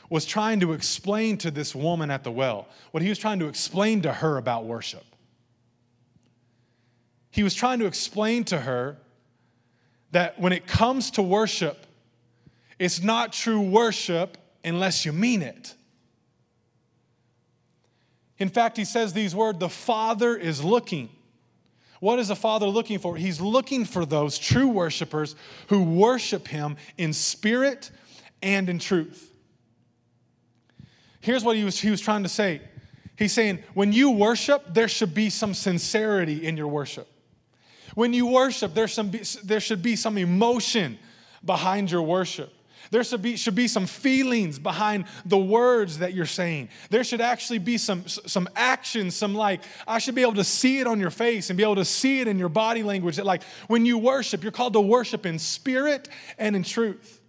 was 0.08 0.24
trying 0.24 0.60
to 0.60 0.72
explain 0.72 1.38
to 1.38 1.50
this 1.50 1.74
woman 1.74 2.10
at 2.10 2.22
the 2.22 2.30
well, 2.30 2.68
what 2.92 3.02
he 3.02 3.08
was 3.08 3.18
trying 3.18 3.40
to 3.40 3.46
explain 3.48 4.02
to 4.02 4.12
her 4.12 4.36
about 4.36 4.64
worship. 4.64 5.04
He 7.30 7.42
was 7.42 7.54
trying 7.54 7.80
to 7.80 7.86
explain 7.86 8.44
to 8.44 8.60
her 8.60 8.98
that 10.12 10.38
when 10.38 10.52
it 10.52 10.66
comes 10.66 11.10
to 11.12 11.22
worship, 11.22 11.86
it's 12.78 13.02
not 13.02 13.32
true 13.32 13.60
worship 13.60 14.36
unless 14.62 15.04
you 15.04 15.12
mean 15.12 15.42
it. 15.42 15.74
In 18.38 18.50
fact, 18.50 18.76
he 18.76 18.84
says 18.84 19.14
these 19.14 19.34
words 19.34 19.58
the 19.58 19.68
Father 19.68 20.36
is 20.36 20.62
looking. 20.62 21.08
What 22.02 22.18
is 22.18 22.26
the 22.26 22.34
Father 22.34 22.66
looking 22.66 22.98
for? 22.98 23.14
He's 23.14 23.40
looking 23.40 23.84
for 23.84 24.04
those 24.04 24.36
true 24.36 24.66
worshipers 24.66 25.36
who 25.68 25.84
worship 25.84 26.48
Him 26.48 26.76
in 26.98 27.12
spirit 27.12 27.92
and 28.42 28.68
in 28.68 28.80
truth. 28.80 29.32
Here's 31.20 31.44
what 31.44 31.56
he 31.56 31.62
was, 31.62 31.78
he 31.78 31.90
was 31.90 32.00
trying 32.00 32.24
to 32.24 32.28
say 32.28 32.60
He's 33.16 33.32
saying, 33.32 33.60
when 33.74 33.92
you 33.92 34.10
worship, 34.10 34.74
there 34.74 34.88
should 34.88 35.14
be 35.14 35.30
some 35.30 35.54
sincerity 35.54 36.44
in 36.44 36.56
your 36.56 36.66
worship. 36.66 37.06
When 37.94 38.12
you 38.12 38.26
worship, 38.26 38.74
there 38.74 38.88
should 38.88 39.82
be 39.82 39.94
some 39.94 40.18
emotion 40.18 40.98
behind 41.44 41.92
your 41.92 42.02
worship. 42.02 42.52
There 42.92 43.02
should 43.02 43.22
be, 43.22 43.36
should 43.36 43.54
be 43.54 43.68
some 43.68 43.86
feelings 43.86 44.58
behind 44.58 45.06
the 45.24 45.38
words 45.38 46.00
that 46.00 46.12
you're 46.12 46.26
saying. 46.26 46.68
There 46.90 47.02
should 47.02 47.22
actually 47.22 47.58
be 47.58 47.78
some, 47.78 48.06
some 48.06 48.46
action, 48.54 49.10
some 49.10 49.34
like, 49.34 49.62
I 49.88 49.98
should 49.98 50.14
be 50.14 50.20
able 50.20 50.34
to 50.34 50.44
see 50.44 50.78
it 50.78 50.86
on 50.86 51.00
your 51.00 51.10
face 51.10 51.48
and 51.48 51.56
be 51.56 51.62
able 51.62 51.76
to 51.76 51.86
see 51.86 52.20
it 52.20 52.28
in 52.28 52.38
your 52.38 52.50
body 52.50 52.82
language. 52.82 53.16
That, 53.16 53.24
like, 53.24 53.44
when 53.66 53.86
you 53.86 53.96
worship, 53.96 54.42
you're 54.42 54.52
called 54.52 54.74
to 54.74 54.80
worship 54.82 55.24
in 55.24 55.38
spirit 55.38 56.06
and 56.36 56.54
in 56.54 56.64
truth. 56.64 57.22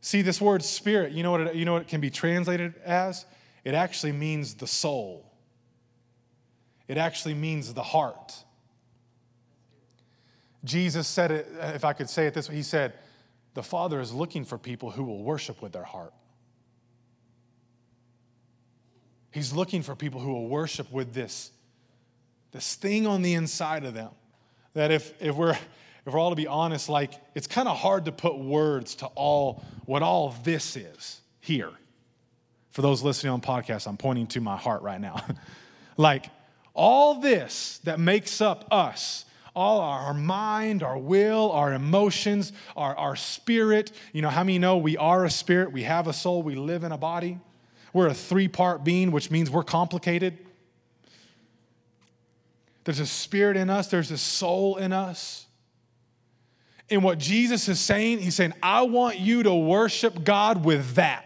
See, 0.00 0.20
this 0.20 0.40
word 0.40 0.64
spirit, 0.64 1.12
you 1.12 1.22
know 1.22 1.30
what 1.30 1.42
it, 1.42 1.54
you 1.54 1.64
know 1.64 1.74
what 1.74 1.82
it 1.82 1.88
can 1.88 2.00
be 2.00 2.10
translated 2.10 2.74
as? 2.84 3.24
It 3.62 3.74
actually 3.74 4.12
means 4.12 4.54
the 4.54 4.66
soul, 4.66 5.30
it 6.88 6.98
actually 6.98 7.34
means 7.34 7.72
the 7.72 7.84
heart. 7.84 8.34
Jesus 10.64 11.06
said 11.06 11.30
it, 11.30 11.46
if 11.60 11.84
I 11.84 11.92
could 11.92 12.10
say 12.10 12.26
it 12.26 12.34
this 12.34 12.48
way, 12.48 12.56
he 12.56 12.64
said, 12.64 12.94
The 13.56 13.62
Father 13.62 14.02
is 14.02 14.12
looking 14.12 14.44
for 14.44 14.58
people 14.58 14.90
who 14.90 15.02
will 15.02 15.22
worship 15.22 15.62
with 15.62 15.72
their 15.72 15.82
heart. 15.82 16.12
He's 19.30 19.54
looking 19.54 19.80
for 19.80 19.94
people 19.94 20.20
who 20.20 20.30
will 20.30 20.46
worship 20.46 20.92
with 20.92 21.14
this, 21.14 21.50
this 22.52 22.74
thing 22.74 23.06
on 23.06 23.22
the 23.22 23.32
inside 23.32 23.86
of 23.86 23.94
them. 23.94 24.10
That 24.74 24.90
if, 24.90 25.14
if 25.22 25.34
we're 25.34 25.56
if 26.06 26.12
we're 26.12 26.20
all 26.20 26.28
to 26.28 26.36
be 26.36 26.46
honest, 26.46 26.90
like 26.90 27.14
it's 27.34 27.46
kind 27.46 27.66
of 27.66 27.78
hard 27.78 28.04
to 28.04 28.12
put 28.12 28.38
words 28.38 28.94
to 28.96 29.06
all 29.14 29.64
what 29.86 30.02
all 30.02 30.34
this 30.44 30.76
is 30.76 31.22
here. 31.40 31.72
For 32.72 32.82
those 32.82 33.02
listening 33.02 33.32
on 33.32 33.40
podcast, 33.40 33.88
I'm 33.88 33.96
pointing 33.96 34.26
to 34.28 34.40
my 34.42 34.58
heart 34.58 34.82
right 34.82 35.00
now. 35.00 35.24
like 35.96 36.26
all 36.74 37.20
this 37.20 37.78
that 37.84 37.98
makes 37.98 38.42
up 38.42 38.66
us 38.70 39.24
all 39.56 39.80
our 39.80 40.12
mind, 40.14 40.82
our 40.82 40.98
will, 40.98 41.50
our 41.50 41.72
emotions, 41.72 42.52
our, 42.76 42.94
our 42.94 43.16
spirit. 43.16 43.90
You 44.12 44.20
know, 44.20 44.28
how 44.28 44.44
many 44.44 44.58
know 44.58 44.76
we 44.76 44.98
are 44.98 45.24
a 45.24 45.30
spirit, 45.30 45.72
we 45.72 45.82
have 45.84 46.06
a 46.06 46.12
soul, 46.12 46.42
we 46.42 46.54
live 46.54 46.84
in 46.84 46.92
a 46.92 46.98
body? 46.98 47.40
We're 47.94 48.08
a 48.08 48.14
three 48.14 48.46
part 48.46 48.84
being, 48.84 49.10
which 49.10 49.30
means 49.30 49.50
we're 49.50 49.64
complicated. 49.64 50.36
There's 52.84 53.00
a 53.00 53.06
spirit 53.06 53.56
in 53.56 53.70
us, 53.70 53.88
there's 53.88 54.10
a 54.10 54.18
soul 54.18 54.76
in 54.76 54.92
us. 54.92 55.46
And 56.88 57.02
what 57.02 57.18
Jesus 57.18 57.68
is 57.68 57.80
saying, 57.80 58.20
he's 58.20 58.36
saying, 58.36 58.52
I 58.62 58.82
want 58.82 59.18
you 59.18 59.42
to 59.42 59.54
worship 59.54 60.22
God 60.22 60.64
with 60.64 60.94
that. 60.94 61.25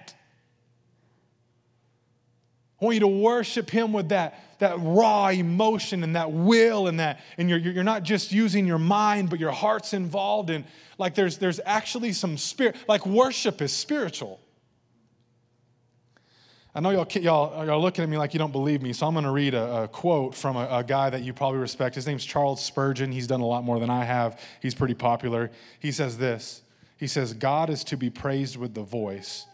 I 2.80 2.84
want 2.84 2.94
you 2.94 3.00
to 3.00 3.08
worship 3.08 3.70
Him 3.70 3.92
with 3.92 4.08
that 4.08 4.50
that 4.60 4.76
raw 4.78 5.28
emotion 5.28 6.04
and 6.04 6.14
that 6.14 6.30
will 6.30 6.86
and 6.86 7.00
that, 7.00 7.20
and 7.36 7.50
you're, 7.50 7.58
you're 7.58 7.84
not 7.84 8.04
just 8.04 8.30
using 8.30 8.66
your 8.66 8.78
mind, 8.78 9.28
but 9.28 9.40
your 9.40 9.50
heart's 9.50 9.92
involved. 9.92 10.48
And 10.50 10.64
like 10.96 11.14
there's, 11.14 11.38
there's 11.38 11.60
actually 11.66 12.12
some 12.12 12.38
spirit, 12.38 12.76
like 12.86 13.04
worship 13.04 13.60
is 13.60 13.72
spiritual. 13.72 14.40
I 16.72 16.80
know 16.80 16.90
y'all, 16.90 17.06
y'all, 17.20 17.66
y'all 17.66 17.80
looking 17.80 18.04
at 18.04 18.08
me 18.08 18.16
like 18.16 18.32
you 18.32 18.38
don't 18.38 18.52
believe 18.52 18.80
me, 18.80 18.92
so 18.92 19.06
I'm 19.06 19.14
going 19.14 19.24
to 19.24 19.32
read 19.32 19.54
a, 19.54 19.82
a, 19.82 19.88
quote 19.88 20.36
from 20.36 20.56
a, 20.56 20.68
a, 20.70 20.84
guy 20.84 21.10
that 21.10 21.22
you 21.22 21.32
probably 21.32 21.58
respect. 21.58 21.96
His 21.96 22.06
name's 22.06 22.24
Charles 22.24 22.64
Spurgeon. 22.64 23.10
He's 23.10 23.26
done 23.26 23.40
a 23.40 23.46
lot 23.46 23.64
more 23.64 23.80
than 23.80 23.90
I 23.90 24.04
have. 24.04 24.38
He's 24.62 24.74
pretty 24.74 24.94
popular. 24.94 25.50
He 25.80 25.90
says 25.90 26.18
this 26.18 26.62
He 26.96 27.08
says, 27.08 27.32
God 27.32 27.70
is 27.70 27.82
to 27.84 27.96
be 27.96 28.08
praised 28.08 28.56
with 28.56 28.74
the 28.74 28.82
voice, 28.82 29.46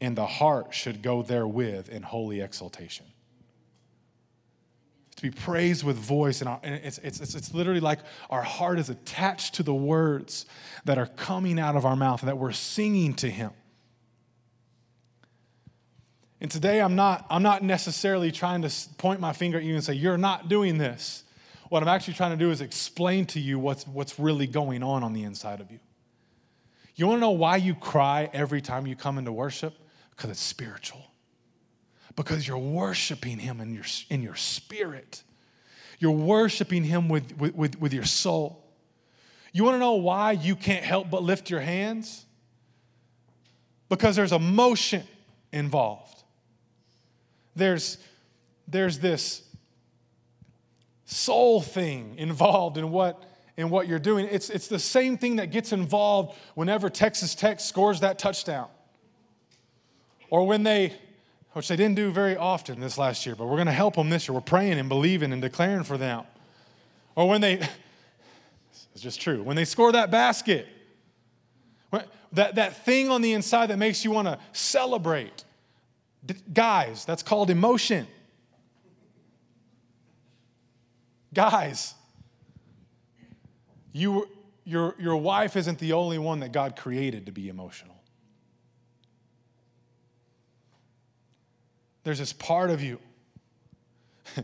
and 0.00 0.16
the 0.16 0.26
heart 0.26 0.74
should 0.74 1.02
go 1.02 1.22
therewith 1.22 1.88
in 1.88 2.02
holy 2.02 2.40
exaltation 2.40 3.06
to 5.16 5.22
be 5.22 5.30
praised 5.30 5.82
with 5.82 5.96
voice. 5.96 6.40
And, 6.40 6.48
our, 6.48 6.60
and 6.62 6.74
it's, 6.84 6.98
it's, 6.98 7.20
it's, 7.20 7.34
it's 7.34 7.54
literally 7.54 7.80
like 7.80 8.00
our 8.30 8.42
heart 8.42 8.78
is 8.78 8.90
attached 8.90 9.54
to 9.54 9.62
the 9.62 9.74
words 9.74 10.46
that 10.84 10.98
are 10.98 11.06
coming 11.06 11.58
out 11.58 11.74
of 11.74 11.84
our 11.84 11.96
mouth 11.96 12.20
that 12.20 12.38
we're 12.38 12.52
singing 12.52 13.14
to 13.14 13.30
Him. 13.30 13.50
And 16.40 16.50
today 16.50 16.82
I'm 16.82 16.94
not, 16.94 17.24
I'm 17.30 17.42
not 17.42 17.62
necessarily 17.64 18.30
trying 18.30 18.60
to 18.62 18.70
point 18.98 19.20
my 19.20 19.32
finger 19.32 19.56
at 19.56 19.64
you 19.64 19.74
and 19.74 19.82
say, 19.82 19.94
You're 19.94 20.18
not 20.18 20.48
doing 20.48 20.76
this. 20.76 21.24
What 21.70 21.82
I'm 21.82 21.88
actually 21.88 22.14
trying 22.14 22.30
to 22.32 22.36
do 22.36 22.50
is 22.50 22.60
explain 22.60 23.26
to 23.26 23.40
you 23.40 23.58
what's, 23.58 23.86
what's 23.86 24.20
really 24.20 24.46
going 24.46 24.82
on 24.82 25.02
on 25.02 25.14
the 25.14 25.24
inside 25.24 25.60
of 25.60 25.70
you. 25.70 25.80
You 26.94 27.06
want 27.06 27.16
to 27.16 27.20
know 27.22 27.30
why 27.30 27.56
you 27.56 27.74
cry 27.74 28.30
every 28.32 28.60
time 28.60 28.86
you 28.86 28.94
come 28.94 29.18
into 29.18 29.32
worship? 29.32 29.74
Because 30.16 30.30
it's 30.30 30.40
spiritual. 30.40 31.04
Because 32.14 32.48
you're 32.48 32.56
worshiping 32.56 33.38
Him 33.38 33.60
in 33.60 33.74
your, 33.74 33.84
in 34.08 34.22
your 34.22 34.34
spirit. 34.34 35.22
You're 35.98 36.12
worshiping 36.12 36.84
Him 36.84 37.08
with, 37.08 37.36
with, 37.38 37.78
with 37.78 37.92
your 37.92 38.04
soul. 38.04 38.64
You 39.52 39.64
want 39.64 39.74
to 39.76 39.78
know 39.78 39.94
why 39.94 40.32
you 40.32 40.56
can't 40.56 40.84
help 40.84 41.10
but 41.10 41.22
lift 41.22 41.50
your 41.50 41.60
hands? 41.60 42.24
Because 43.88 44.16
there's 44.16 44.32
emotion 44.32 45.04
involved. 45.52 46.22
There's, 47.54 47.98
there's 48.68 48.98
this 48.98 49.42
soul 51.04 51.60
thing 51.60 52.16
involved 52.18 52.76
in 52.78 52.90
what 52.90 53.22
in 53.56 53.70
what 53.70 53.88
you're 53.88 53.98
doing. 53.98 54.28
It's, 54.30 54.50
it's 54.50 54.68
the 54.68 54.78
same 54.78 55.16
thing 55.16 55.36
that 55.36 55.50
gets 55.50 55.72
involved 55.72 56.36
whenever 56.54 56.90
Texas 56.90 57.34
Tech 57.34 57.60
scores 57.60 58.00
that 58.00 58.18
touchdown. 58.18 58.68
Or 60.30 60.46
when 60.46 60.62
they, 60.62 60.92
which 61.52 61.68
they 61.68 61.76
didn't 61.76 61.96
do 61.96 62.10
very 62.10 62.36
often 62.36 62.80
this 62.80 62.98
last 62.98 63.26
year, 63.26 63.34
but 63.34 63.46
we're 63.46 63.56
going 63.56 63.66
to 63.66 63.72
help 63.72 63.96
them 63.96 64.10
this 64.10 64.28
year. 64.28 64.34
We're 64.34 64.40
praying 64.40 64.78
and 64.78 64.88
believing 64.88 65.32
and 65.32 65.40
declaring 65.40 65.84
for 65.84 65.96
them. 65.96 66.24
Or 67.14 67.28
when 67.28 67.40
they, 67.40 67.54
it's 68.94 69.02
just 69.02 69.20
true, 69.20 69.42
when 69.42 69.56
they 69.56 69.64
score 69.64 69.92
that 69.92 70.10
basket, 70.10 70.66
that, 72.36 72.56
that 72.56 72.84
thing 72.84 73.10
on 73.10 73.22
the 73.22 73.32
inside 73.32 73.66
that 73.66 73.78
makes 73.78 74.04
you 74.04 74.10
want 74.10 74.28
to 74.28 74.38
celebrate. 74.52 75.44
Guys, 76.52 77.04
that's 77.04 77.22
called 77.22 77.50
emotion. 77.50 78.06
Guys, 81.32 81.94
you, 83.92 84.28
your, 84.64 84.94
your 84.98 85.16
wife 85.16 85.56
isn't 85.56 85.78
the 85.78 85.92
only 85.92 86.18
one 86.18 86.40
that 86.40 86.52
God 86.52 86.76
created 86.76 87.26
to 87.26 87.32
be 87.32 87.48
emotional. 87.48 87.95
There's 92.06 92.20
this 92.20 92.32
part 92.32 92.70
of 92.70 92.84
you. 92.84 93.00
I 94.36 94.42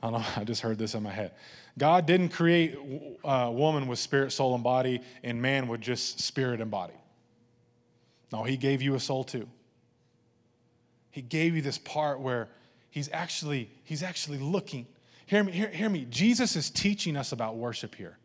don't 0.00 0.12
know, 0.12 0.24
I 0.34 0.44
just 0.44 0.62
heard 0.62 0.78
this 0.78 0.94
in 0.94 1.02
my 1.02 1.10
head. 1.10 1.32
God 1.76 2.06
didn't 2.06 2.30
create 2.30 2.74
uh, 3.22 3.50
woman 3.52 3.86
with 3.86 3.98
spirit, 3.98 4.32
soul, 4.32 4.54
and 4.54 4.64
body, 4.64 5.02
and 5.22 5.42
man 5.42 5.68
with 5.68 5.82
just 5.82 6.22
spirit 6.22 6.58
and 6.58 6.70
body. 6.70 6.94
No, 8.32 8.44
He 8.44 8.56
gave 8.56 8.80
you 8.80 8.94
a 8.94 9.00
soul 9.00 9.24
too. 9.24 9.46
He 11.10 11.20
gave 11.20 11.54
you 11.54 11.60
this 11.60 11.76
part 11.76 12.18
where 12.18 12.48
He's 12.88 13.10
actually, 13.12 13.68
he's 13.84 14.02
actually 14.02 14.38
looking. 14.38 14.86
Hear 15.26 15.44
me, 15.44 15.52
hear, 15.52 15.68
hear 15.68 15.90
me. 15.90 16.06
Jesus 16.08 16.56
is 16.56 16.70
teaching 16.70 17.14
us 17.14 17.30
about 17.30 17.56
worship 17.56 17.94
here. 17.94 18.16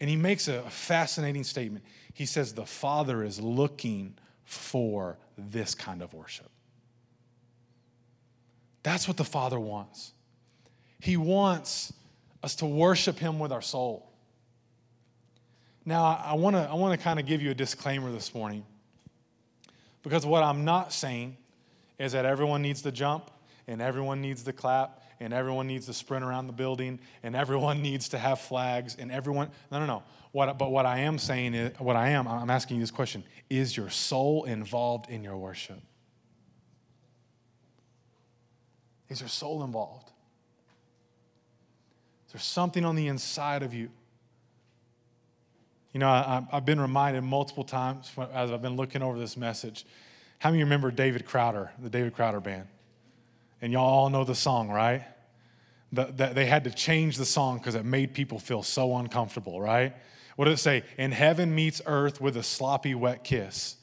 And 0.00 0.08
he 0.08 0.16
makes 0.16 0.48
a 0.48 0.62
fascinating 0.70 1.44
statement. 1.44 1.84
He 2.14 2.24
says, 2.24 2.54
The 2.54 2.64
Father 2.64 3.22
is 3.22 3.38
looking 3.38 4.14
for 4.46 5.18
this 5.36 5.74
kind 5.74 6.00
of 6.00 6.14
worship. 6.14 6.48
That's 8.82 9.06
what 9.06 9.16
the 9.16 9.24
Father 9.24 9.60
wants. 9.60 10.12
He 11.00 11.16
wants 11.16 11.92
us 12.42 12.56
to 12.56 12.66
worship 12.66 13.18
Him 13.18 13.38
with 13.38 13.52
our 13.52 13.62
soul. 13.62 14.08
Now, 15.84 16.04
I 16.04 16.34
want 16.34 16.56
to 16.56 16.62
I 16.62 16.74
wanna 16.74 16.98
kind 16.98 17.18
of 17.18 17.26
give 17.26 17.42
you 17.42 17.50
a 17.50 17.54
disclaimer 17.54 18.10
this 18.12 18.34
morning 18.34 18.64
because 20.02 20.24
what 20.24 20.42
I'm 20.42 20.64
not 20.64 20.92
saying 20.92 21.36
is 21.98 22.12
that 22.12 22.24
everyone 22.24 22.62
needs 22.62 22.82
to 22.82 22.92
jump 22.92 23.30
and 23.66 23.80
everyone 23.80 24.20
needs 24.20 24.42
to 24.44 24.52
clap 24.52 25.02
and 25.20 25.32
everyone 25.32 25.68
needs 25.68 25.86
to 25.86 25.92
sprint 25.92 26.24
around 26.24 26.48
the 26.48 26.52
building 26.52 26.98
and 27.22 27.36
everyone 27.36 27.80
needs 27.88 28.08
to 28.10 28.18
have 28.18 28.40
flags 28.40 28.96
and 28.98 29.10
everyone 29.10 29.50
no 29.70 29.78
no 29.78 29.86
no 29.86 30.02
what, 30.32 30.58
but 30.58 30.70
what 30.70 30.86
i 30.86 30.98
am 30.98 31.18
saying 31.18 31.54
is 31.54 31.78
what 31.78 31.96
i 31.96 32.08
am 32.08 32.26
i'm 32.26 32.50
asking 32.50 32.76
you 32.76 32.82
this 32.82 32.90
question 32.90 33.22
is 33.48 33.76
your 33.76 33.90
soul 33.90 34.44
involved 34.44 35.08
in 35.10 35.22
your 35.22 35.36
worship 35.36 35.78
is 39.12 39.20
your 39.20 39.28
soul 39.28 39.62
involved 39.62 40.10
is 42.26 42.32
there 42.32 42.40
something 42.40 42.84
on 42.84 42.96
the 42.96 43.06
inside 43.06 43.62
of 43.62 43.72
you 43.72 43.88
you 45.92 46.00
know 46.00 46.08
I, 46.08 46.44
have 46.50 46.64
been 46.64 46.80
reminded 46.80 47.22
multiple 47.22 47.64
times 47.64 48.10
as 48.32 48.50
i've 48.50 48.62
been 48.62 48.76
looking 48.76 49.02
over 49.02 49.18
this 49.18 49.36
message 49.36 49.84
how 50.38 50.50
many 50.50 50.58
of 50.58 50.60
you 50.60 50.64
remember 50.66 50.90
david 50.90 51.24
crowder 51.26 51.70
the 51.78 51.90
david 51.90 52.14
crowder 52.14 52.40
band 52.40 52.66
and 53.62 53.72
y'all 53.72 53.88
all 53.88 54.10
know 54.10 54.24
the 54.24 54.34
song, 54.34 54.68
right? 54.68 55.04
That 55.92 56.34
they 56.34 56.46
had 56.46 56.64
to 56.64 56.70
change 56.70 57.16
the 57.16 57.24
song 57.24 57.58
because 57.58 57.76
it 57.76 57.84
made 57.84 58.12
people 58.12 58.38
feel 58.38 58.62
so 58.62 58.96
uncomfortable, 58.96 59.60
right? 59.60 59.94
What 60.36 60.46
did 60.46 60.54
it 60.54 60.58
say? 60.58 60.82
In 60.98 61.12
heaven 61.12 61.54
meets 61.54 61.80
earth 61.86 62.20
with 62.20 62.36
a 62.36 62.42
sloppy, 62.42 62.94
wet 62.94 63.22
kiss. 63.22 63.76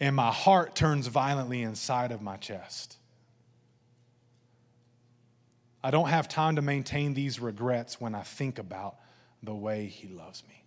And 0.00 0.16
my 0.16 0.32
heart 0.32 0.74
turns 0.74 1.06
violently 1.06 1.62
inside 1.62 2.10
of 2.10 2.20
my 2.20 2.36
chest. 2.36 2.96
I 5.84 5.90
don't 5.90 6.08
have 6.08 6.28
time 6.28 6.56
to 6.56 6.62
maintain 6.62 7.12
these 7.12 7.38
regrets 7.38 8.00
when 8.00 8.14
I 8.14 8.22
think 8.22 8.58
about 8.58 8.96
the 9.42 9.54
way 9.54 9.84
he 9.84 10.08
loves 10.08 10.42
me. 10.48 10.64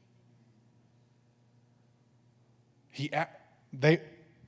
He, 2.91 3.11
they, 3.73 3.99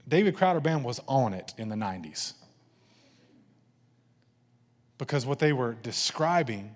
David 0.08 0.36
Crowder 0.36 0.60
Band 0.60 0.84
was 0.86 1.02
on 1.08 1.34
it 1.34 1.56
in 1.58 1.70
the 1.70 1.76
90s 1.76 2.34
because 5.00 5.26
what 5.26 5.40
they 5.40 5.54
were 5.54 5.74
describing 5.74 6.76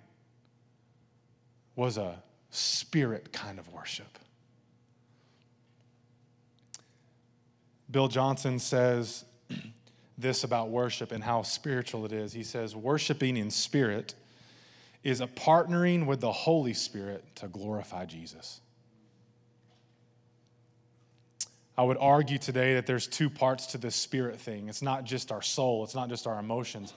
was 1.75 1.97
a 1.97 2.23
spirit 2.49 3.31
kind 3.31 3.59
of 3.59 3.71
worship. 3.71 4.17
Bill 7.91 8.07
Johnson 8.07 8.57
says 8.57 9.23
this 10.17 10.43
about 10.43 10.69
worship 10.69 11.11
and 11.11 11.23
how 11.23 11.41
spiritual 11.41 12.05
it 12.05 12.11
is. 12.11 12.33
He 12.33 12.43
says, 12.43 12.75
Worshiping 12.75 13.37
in 13.37 13.49
spirit 13.51 14.15
is 15.03 15.21
a 15.21 15.27
partnering 15.27 16.05
with 16.05 16.21
the 16.21 16.31
Holy 16.31 16.73
Spirit 16.73 17.23
to 17.35 17.47
glorify 17.47 18.05
Jesus. 18.05 18.61
I 21.77 21.83
would 21.83 21.97
argue 21.99 22.37
today 22.37 22.75
that 22.75 22.85
there's 22.85 23.07
two 23.07 23.29
parts 23.29 23.67
to 23.67 23.77
this 23.77 23.95
spirit 23.95 24.39
thing. 24.39 24.69
It's 24.69 24.83
not 24.83 25.05
just 25.05 25.31
our 25.31 25.41
soul, 25.41 25.83
it's 25.83 25.95
not 25.95 26.07
just 26.07 26.27
our 26.27 26.39
emotions, 26.39 26.93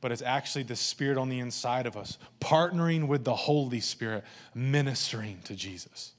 but 0.00 0.12
it's 0.12 0.22
actually 0.22 0.62
the 0.62 0.76
Spirit 0.76 1.18
on 1.18 1.28
the 1.28 1.40
inside 1.40 1.86
of 1.86 1.96
us, 1.96 2.16
partnering 2.40 3.06
with 3.06 3.24
the 3.24 3.34
Holy 3.34 3.80
Spirit, 3.80 4.24
ministering 4.54 5.38
to 5.44 5.54
Jesus. 5.54 6.12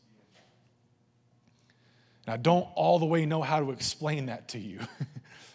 And 2.26 2.34
I 2.34 2.38
don't 2.38 2.68
all 2.76 3.00
the 3.00 3.06
way 3.06 3.26
know 3.26 3.42
how 3.42 3.60
to 3.60 3.72
explain 3.72 4.28
that 4.28 4.50
to 4.50 4.60
you, 4.60 4.80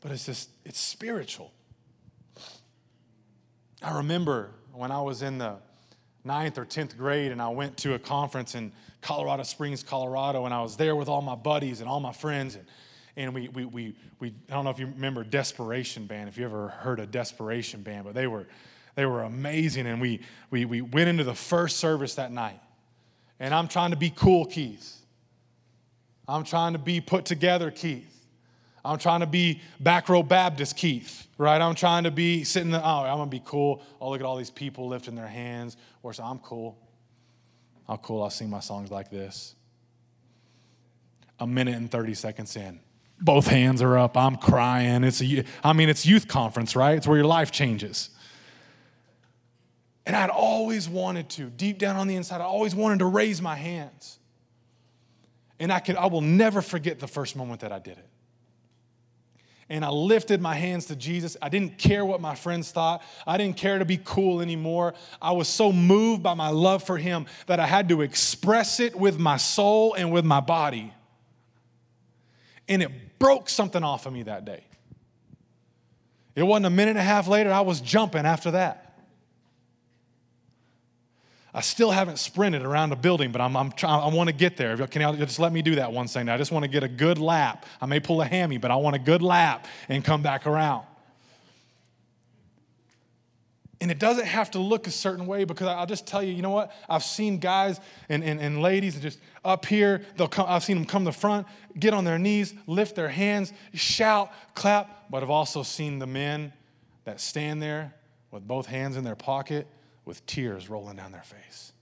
but 0.00 0.10
it's 0.10 0.26
just, 0.26 0.50
it's 0.64 0.80
spiritual. 0.80 1.52
I 3.82 3.98
remember 3.98 4.50
when 4.72 4.90
I 4.90 5.00
was 5.00 5.22
in 5.22 5.38
the 5.38 5.56
ninth 6.24 6.58
or 6.58 6.64
10th 6.64 6.96
grade 6.96 7.32
and 7.32 7.40
I 7.40 7.48
went 7.48 7.76
to 7.78 7.94
a 7.94 7.98
conference 7.98 8.54
in 8.54 8.72
Colorado 9.00 9.44
Springs, 9.44 9.82
Colorado, 9.82 10.44
and 10.44 10.54
I 10.54 10.62
was 10.62 10.76
there 10.76 10.96
with 10.96 11.08
all 11.08 11.22
my 11.22 11.36
buddies 11.36 11.80
and 11.80 11.88
all 11.88 12.00
my 12.00 12.12
friends. 12.12 12.56
And 12.56 12.66
and 13.18 13.34
we, 13.34 13.48
we, 13.48 13.64
we, 13.64 13.96
we, 14.20 14.28
I 14.48 14.52
don't 14.52 14.62
know 14.62 14.70
if 14.70 14.78
you 14.78 14.86
remember 14.86 15.24
Desperation 15.24 16.06
Band, 16.06 16.28
if 16.28 16.38
you 16.38 16.44
ever 16.44 16.68
heard 16.68 17.00
of 17.00 17.10
Desperation 17.10 17.82
Band, 17.82 18.04
but 18.04 18.14
they 18.14 18.28
were, 18.28 18.46
they 18.94 19.06
were 19.06 19.24
amazing. 19.24 19.88
And 19.88 20.00
we, 20.00 20.20
we, 20.52 20.64
we 20.64 20.82
went 20.82 21.08
into 21.08 21.24
the 21.24 21.34
first 21.34 21.78
service 21.78 22.14
that 22.14 22.30
night. 22.30 22.60
And 23.40 23.52
I'm 23.52 23.66
trying 23.66 23.90
to 23.90 23.96
be 23.96 24.10
cool, 24.10 24.46
Keith. 24.46 25.00
I'm 26.28 26.44
trying 26.44 26.74
to 26.74 26.78
be 26.78 27.00
put 27.00 27.24
together, 27.24 27.72
Keith. 27.72 28.17
I'm 28.84 28.98
trying 28.98 29.20
to 29.20 29.26
be 29.26 29.60
back 29.80 30.08
row 30.08 30.22
Baptist, 30.22 30.76
Keith, 30.76 31.26
right? 31.36 31.60
I'm 31.60 31.74
trying 31.74 32.04
to 32.04 32.10
be 32.10 32.44
sitting 32.44 32.70
there, 32.70 32.82
oh, 32.82 33.04
I'm 33.04 33.18
gonna 33.18 33.26
be 33.26 33.42
cool. 33.44 33.82
Oh, 34.00 34.10
look 34.10 34.20
at 34.20 34.26
all 34.26 34.36
these 34.36 34.50
people 34.50 34.88
lifting 34.88 35.14
their 35.14 35.26
hands. 35.26 35.76
Or 36.02 36.12
so 36.12 36.22
I'm 36.24 36.38
cool. 36.38 36.78
I'm 37.88 37.98
cool. 37.98 38.22
I'll 38.22 38.30
sing 38.30 38.50
my 38.50 38.60
songs 38.60 38.90
like 38.90 39.10
this. 39.10 39.54
A 41.40 41.46
minute 41.46 41.74
and 41.74 41.90
30 41.90 42.14
seconds 42.14 42.56
in, 42.56 42.80
both 43.20 43.46
hands 43.46 43.82
are 43.82 43.96
up. 43.96 44.16
I'm 44.16 44.36
crying. 44.36 45.04
It's 45.04 45.22
a, 45.22 45.44
I 45.62 45.72
mean, 45.72 45.88
it's 45.88 46.04
youth 46.04 46.28
conference, 46.28 46.76
right? 46.76 46.96
It's 46.96 47.06
where 47.06 47.16
your 47.16 47.26
life 47.26 47.50
changes. 47.50 48.10
And 50.06 50.16
I'd 50.16 50.30
always 50.30 50.88
wanted 50.88 51.28
to, 51.30 51.50
deep 51.50 51.78
down 51.78 51.96
on 51.96 52.08
the 52.08 52.16
inside, 52.16 52.40
I 52.40 52.44
always 52.44 52.74
wanted 52.74 53.00
to 53.00 53.04
raise 53.04 53.42
my 53.42 53.54
hands. 53.54 54.18
And 55.60 55.72
I, 55.72 55.80
could, 55.80 55.96
I 55.96 56.06
will 56.06 56.22
never 56.22 56.62
forget 56.62 56.98
the 56.98 57.06
first 57.06 57.36
moment 57.36 57.60
that 57.60 57.72
I 57.72 57.78
did 57.78 57.98
it. 57.98 58.08
And 59.70 59.84
I 59.84 59.90
lifted 59.90 60.40
my 60.40 60.54
hands 60.54 60.86
to 60.86 60.96
Jesus. 60.96 61.36
I 61.42 61.50
didn't 61.50 61.76
care 61.76 62.04
what 62.04 62.20
my 62.20 62.34
friends 62.34 62.70
thought. 62.70 63.02
I 63.26 63.36
didn't 63.36 63.58
care 63.58 63.78
to 63.78 63.84
be 63.84 63.98
cool 64.02 64.40
anymore. 64.40 64.94
I 65.20 65.32
was 65.32 65.46
so 65.46 65.72
moved 65.72 66.22
by 66.22 66.34
my 66.34 66.48
love 66.48 66.82
for 66.82 66.96
Him 66.96 67.26
that 67.46 67.60
I 67.60 67.66
had 67.66 67.88
to 67.90 68.00
express 68.00 68.80
it 68.80 68.96
with 68.96 69.18
my 69.18 69.36
soul 69.36 69.94
and 69.94 70.10
with 70.10 70.24
my 70.24 70.40
body. 70.40 70.94
And 72.66 72.82
it 72.82 73.18
broke 73.18 73.50
something 73.50 73.82
off 73.82 74.06
of 74.06 74.12
me 74.12 74.22
that 74.22 74.44
day. 74.44 74.64
It 76.34 76.44
wasn't 76.44 76.66
a 76.66 76.70
minute 76.70 76.90
and 76.90 77.00
a 77.00 77.02
half 77.02 77.28
later, 77.28 77.52
I 77.52 77.62
was 77.62 77.80
jumping 77.80 78.24
after 78.24 78.52
that. 78.52 78.87
I 81.54 81.62
still 81.62 81.90
haven't 81.90 82.18
sprinted 82.18 82.62
around 82.62 82.92
a 82.92 82.96
building, 82.96 83.32
but 83.32 83.40
I'm, 83.40 83.56
I'm 83.56 83.72
trying, 83.72 84.02
I 84.02 84.14
want 84.14 84.28
to 84.28 84.34
get 84.34 84.56
there. 84.56 84.76
Can 84.86 85.00
you 85.00 85.24
just 85.24 85.38
let 85.38 85.52
me 85.52 85.62
do 85.62 85.76
that 85.76 85.92
one 85.92 86.06
Sunday? 86.06 86.32
I 86.32 86.36
just 86.36 86.52
want 86.52 86.64
to 86.64 86.68
get 86.68 86.82
a 86.82 86.88
good 86.88 87.18
lap. 87.18 87.64
I 87.80 87.86
may 87.86 88.00
pull 88.00 88.20
a 88.20 88.26
hammy, 88.26 88.58
but 88.58 88.70
I 88.70 88.76
want 88.76 88.96
a 88.96 88.98
good 88.98 89.22
lap 89.22 89.66
and 89.88 90.04
come 90.04 90.22
back 90.22 90.46
around. 90.46 90.84
And 93.80 93.90
it 93.90 93.98
doesn't 93.98 94.26
have 94.26 94.50
to 94.50 94.58
look 94.58 94.88
a 94.88 94.90
certain 94.90 95.26
way 95.26 95.44
because 95.44 95.68
I'll 95.68 95.86
just 95.86 96.06
tell 96.06 96.22
you, 96.22 96.32
you 96.32 96.42
know 96.42 96.50
what? 96.50 96.72
I've 96.88 97.04
seen 97.04 97.38
guys 97.38 97.80
and, 98.08 98.24
and, 98.24 98.40
and 98.40 98.60
ladies 98.60 99.00
just 99.00 99.20
up 99.44 99.64
here, 99.64 100.02
they'll 100.16 100.28
come, 100.28 100.46
I've 100.48 100.64
seen 100.64 100.76
them 100.76 100.84
come 100.84 101.04
to 101.04 101.12
the 101.12 101.16
front, 101.16 101.46
get 101.78 101.94
on 101.94 102.04
their 102.04 102.18
knees, 102.18 102.54
lift 102.66 102.96
their 102.96 103.08
hands, 103.08 103.52
shout, 103.72 104.32
clap. 104.54 105.08
But 105.10 105.22
I've 105.22 105.30
also 105.30 105.62
seen 105.62 106.00
the 106.00 106.08
men 106.08 106.52
that 107.04 107.20
stand 107.20 107.62
there 107.62 107.94
with 108.32 108.46
both 108.46 108.66
hands 108.66 108.96
in 108.96 109.04
their 109.04 109.16
pocket 109.16 109.66
with 110.08 110.26
tears 110.26 110.68
rolling 110.68 110.96
down 110.96 111.12
their 111.12 111.22
face. 111.22 111.72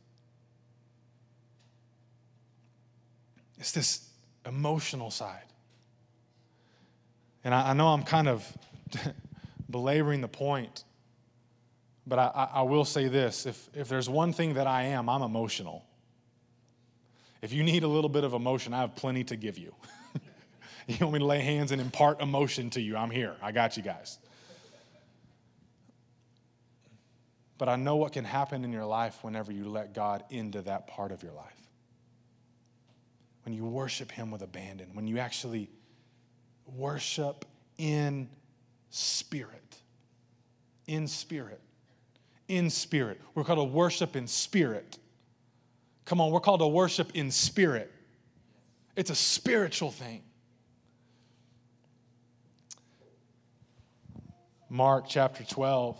It's 3.58 3.72
this 3.72 4.06
emotional 4.44 5.10
side. 5.10 5.44
And 7.42 7.54
I, 7.54 7.70
I 7.70 7.72
know 7.72 7.88
I'm 7.88 8.02
kind 8.02 8.28
of 8.28 8.58
belaboring 9.70 10.20
the 10.20 10.28
point 10.28 10.84
but 12.06 12.18
I, 12.18 12.48
I, 12.54 12.62
will 12.62 12.84
say 12.84 13.08
this 13.08 13.46
if, 13.46 13.68
if 13.74 13.88
there's 13.88 14.08
one 14.08 14.32
thing 14.32 14.54
that 14.54 14.66
I 14.66 14.84
am, 14.84 15.08
I'm 15.08 15.22
emotional. 15.22 15.84
If 17.42 17.52
you 17.52 17.64
need 17.64 17.82
a 17.82 17.88
little 17.88 18.08
bit 18.08 18.22
of 18.22 18.32
emotion, 18.32 18.72
I 18.72 18.80
have 18.80 18.94
plenty 18.94 19.24
to 19.24 19.36
give 19.36 19.58
you. 19.58 19.74
you 20.86 20.96
want 21.00 21.14
me 21.14 21.18
to 21.18 21.24
lay 21.24 21.40
hands 21.40 21.72
and 21.72 21.80
impart 21.80 22.20
emotion 22.20 22.70
to 22.70 22.80
you? 22.80 22.96
I'm 22.96 23.10
here. 23.10 23.34
I 23.42 23.50
got 23.50 23.76
you 23.76 23.82
guys. 23.82 24.18
But 27.58 27.68
I 27.68 27.76
know 27.76 27.96
what 27.96 28.12
can 28.12 28.24
happen 28.24 28.64
in 28.64 28.72
your 28.72 28.84
life 28.84 29.18
whenever 29.22 29.50
you 29.50 29.68
let 29.68 29.94
God 29.94 30.24
into 30.30 30.62
that 30.62 30.86
part 30.86 31.12
of 31.12 31.22
your 31.22 31.32
life. 31.32 31.54
When 33.44 33.54
you 33.54 33.64
worship 33.64 34.12
Him 34.12 34.30
with 34.30 34.42
abandon, 34.42 34.90
when 34.92 35.06
you 35.06 35.18
actually 35.18 35.70
worship 36.66 37.44
in 37.78 38.28
spirit. 38.90 39.78
In 40.86 41.08
spirit 41.08 41.60
in 42.48 42.70
spirit. 42.70 43.20
We're 43.34 43.44
called 43.44 43.58
to 43.58 43.64
worship 43.64 44.16
in 44.16 44.26
spirit. 44.26 44.98
Come 46.04 46.20
on, 46.20 46.30
we're 46.30 46.40
called 46.40 46.60
to 46.60 46.68
worship 46.68 47.12
in 47.14 47.30
spirit. 47.30 47.92
It's 48.94 49.10
a 49.10 49.14
spiritual 49.14 49.90
thing. 49.90 50.22
Mark 54.68 55.06
chapter 55.08 55.44
12. 55.44 55.98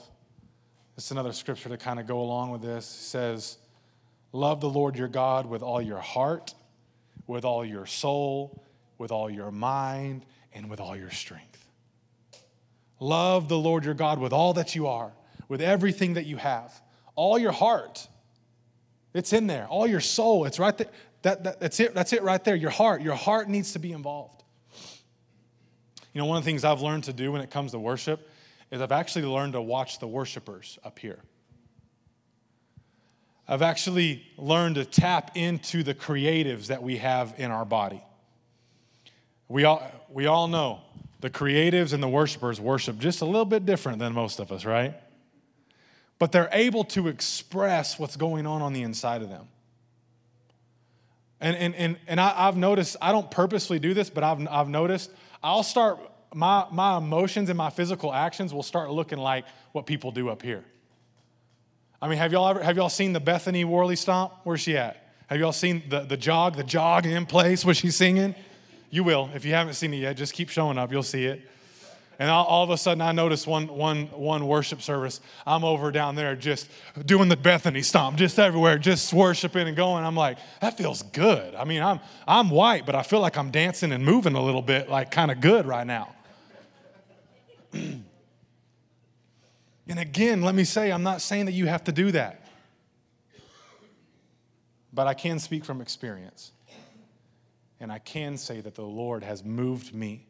It's 0.97 1.11
another 1.11 1.33
scripture 1.33 1.69
to 1.69 1.77
kind 1.77 2.01
of 2.01 2.07
go 2.07 2.21
along 2.21 2.51
with 2.51 2.63
this. 2.63 2.85
It 2.85 3.05
says, 3.05 3.59
Love 4.33 4.61
the 4.61 4.69
Lord 4.69 4.97
your 4.97 5.09
God 5.09 5.47
with 5.47 5.63
all 5.63 5.81
your 5.81 6.01
heart, 6.01 6.55
with 7.27 7.45
all 7.45 7.65
your 7.65 7.87
soul, 7.87 8.63
with 8.99 9.11
all 9.11 9.31
your 9.31 9.51
mind, 9.51 10.25
and 10.53 10.69
with 10.69 10.81
all 10.81 10.97
your 10.97 11.11
strength. 11.11 11.67
Love 12.99 13.49
the 13.49 13.59
Lord 13.59 13.85
your 13.85 13.95
God 13.95 14.19
with 14.19 14.33
all 14.33 14.55
that 14.55 14.75
you 14.75 14.87
are 14.87 15.13
with 15.49 15.61
everything 15.61 16.15
that 16.15 16.27
you 16.27 16.37
have, 16.37 16.81
all 17.15 17.39
your 17.39 17.53
heart. 17.53 18.09
It's 19.15 19.33
in 19.33 19.47
there. 19.47 19.67
All 19.69 19.87
your 19.87 20.01
soul, 20.01 20.45
it's 20.45 20.59
right 20.59 20.77
there. 20.77 20.89
That, 21.23 21.45
that, 21.45 21.61
that's 21.61 21.81
it. 21.81 21.95
That's 21.95 22.13
it 22.13 22.23
right 22.23 22.43
there. 22.45 22.55
Your 22.55 22.71
heart. 22.71 23.01
Your 23.01 23.15
heart 23.15 23.49
needs 23.49 23.73
to 23.73 23.79
be 23.79 23.93
involved. 23.93 24.45
You 26.13 26.21
know, 26.21 26.27
one 26.27 26.37
of 26.39 26.45
the 26.45 26.51
things 26.51 26.65
I've 26.65 26.83
learned 26.83 27.05
to 27.05 27.13
do 27.13 27.33
when 27.33 27.41
it 27.41 27.51
comes 27.51 27.73
to 27.73 27.79
worship 27.79 28.29
is 28.71 28.81
I've 28.81 28.93
actually 28.93 29.25
learned 29.27 29.55
to 29.55 29.63
watch 29.63 29.99
the 29.99 30.07
worshipers 30.07 30.79
up 30.85 30.99
here. 30.99 31.19
I've 33.49 33.63
actually 33.63 34.27
learned 34.37 34.75
to 34.75 34.85
tap 34.85 35.37
into 35.37 35.83
the 35.83 35.95
creatives 35.95 36.67
that 36.67 36.83
we 36.83 36.97
have 36.97 37.35
in 37.39 37.51
our 37.51 37.65
body. 37.65 38.03
We 39.49 39.65
all, 39.65 39.89
we 40.11 40.27
all 40.27 40.49
know 40.49 40.81
the 41.21 41.31
creatives 41.31 41.93
and 41.93 42.03
the 42.03 42.09
worshipers 42.09 42.61
worship 42.61 42.99
just 42.99 43.21
a 43.21 43.25
little 43.25 43.45
bit 43.45 43.65
different 43.65 44.01
than 44.01 44.13
most 44.13 44.41
of 44.41 44.51
us, 44.51 44.65
right? 44.65 44.95
but 46.19 46.33
they're 46.33 46.49
able 46.53 46.85
to 46.85 47.09
express 47.09 47.99
what's 47.99 48.17
going 48.17 48.47
on 48.47 48.63
on 48.63 48.73
the 48.73 48.83
inside 48.83 49.23
of 49.23 49.29
them. 49.29 49.49
And, 51.41 51.55
and, 51.57 51.75
and, 51.75 51.97
and 52.07 52.21
I, 52.21 52.47
have 52.47 52.57
noticed, 52.57 52.97
I 53.03 53.13
don't 53.13 53.31
purposely 53.31 53.79
do 53.79 53.93
this, 53.93 54.09
but 54.09 54.25
I've, 54.25 54.47
I've 54.49 54.69
noticed 54.69 55.11
I'll 55.43 55.63
start, 55.63 55.99
my, 56.37 56.67
my 56.71 56.99
emotions 56.99 57.49
and 57.49 57.57
my 57.57 57.71
physical 57.71 58.13
actions 58.13 58.53
will 58.53 58.63
start 58.63 58.91
looking 58.91 59.17
like 59.17 59.47
what 59.73 59.87
people 59.87 60.11
do 60.11 60.29
up 60.29 60.43
here. 60.43 60.63
I 62.01 62.09
mean, 62.09 62.19
have 62.19 62.31
y'all 62.31 62.47
ever, 62.47 62.63
have 62.63 62.77
y'all 62.77 62.91
seen 62.91 63.15
the 63.15 63.21
Bethany 63.21 63.65
Worley 63.65 63.97
stomp? 63.97 64.35
Where's 64.45 64.61
she 64.61 64.77
at? 64.77 65.03
Have 65.29 65.41
y'all 65.41 65.53
seen 65.53 65.83
the, 65.89 66.01
the 66.01 66.19
jog, 66.19 66.57
the 66.57 66.63
jog 66.63 67.07
in 67.07 67.25
place 67.25 67.65
where 67.65 67.75
she's 67.75 67.97
singing? 67.97 68.35
You 68.91 69.03
will. 69.03 69.31
If 69.35 69.47
you 69.47 69.55
haven't 69.55 69.75
seen 69.75 69.95
it 69.95 69.97
yet, 69.97 70.19
just 70.19 70.35
keep 70.35 70.51
showing 70.51 70.77
up. 70.77 70.93
You'll 70.93 71.03
see 71.03 71.25
it. 71.25 71.41
And 72.19 72.31
all, 72.31 72.45
all, 72.45 72.63
of 72.63 72.69
a 72.69 72.77
sudden, 72.77 73.01
I 73.01 73.13
noticed 73.13 73.47
one, 73.47 73.69
one, 73.69 74.07
one 74.09 74.47
worship 74.47 74.83
service. 74.83 75.23
I'm 75.47 75.65
over 75.65 75.91
down 75.91 76.17
there 76.17 76.37
just 76.37 76.69
doing 77.07 77.31
the 77.31 77.37
Bethany 77.37 77.81
stomp, 77.81 78.19
just 78.19 78.39
everywhere, 78.39 78.77
just 78.77 79.13
worshiping 79.15 79.69
and 79.69 79.77
going. 79.77 80.05
I'm 80.05 80.17
like, 80.17 80.37
that 80.61 80.77
feels 80.77 81.03
good. 81.03 81.55
I 81.55 81.65
mean, 81.65 81.83
I'm, 81.83 82.01
I'm 82.29 82.51
white, 82.51 82.85
but 82.85 82.95
I 82.95 83.03
feel 83.03 83.21
like 83.21 83.39
I'm 83.39 83.51
dancing 83.51 83.91
and 83.91 84.05
moving 84.05 84.35
a 84.35 84.43
little 84.43 84.63
bit, 84.63 84.91
like 84.91 85.11
kind 85.11 85.31
of 85.31 85.41
good 85.41 85.67
right 85.67 85.87
now. 85.87 86.13
Again, 89.99 90.43
let 90.43 90.55
me 90.55 90.65
say, 90.65 90.91
I'm 90.91 91.05
not 91.05 91.21
saying 91.21 91.47
that 91.47 91.53
you 91.53 91.67
have 91.67 91.85
to 91.85 91.93
do 91.93 92.11
that, 92.13 92.45
but 94.93 95.07
I 95.07 95.15
can 95.15 95.39
speak 95.39 95.65
from 95.65 95.81
experience. 95.81 96.53
And 97.79 97.93
I 97.93 97.99
can 97.99 98.37
say 98.37 98.61
that 98.61 98.75
the 98.75 98.83
Lord 98.83 99.23
has 99.23 99.45
moved 99.45 99.95
me 99.95 100.27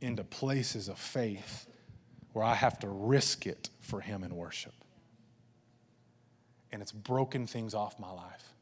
into 0.00 0.24
places 0.24 0.88
of 0.88 0.98
faith 0.98 1.66
where 2.32 2.44
I 2.44 2.54
have 2.54 2.78
to 2.80 2.88
risk 2.88 3.46
it 3.46 3.68
for 3.80 4.00
Him 4.00 4.24
in 4.24 4.34
worship. 4.34 4.72
And 6.72 6.82
it's 6.82 6.92
broken 6.92 7.46
things 7.46 7.74
off 7.74 7.98
my 7.98 8.10
life. 8.10 8.52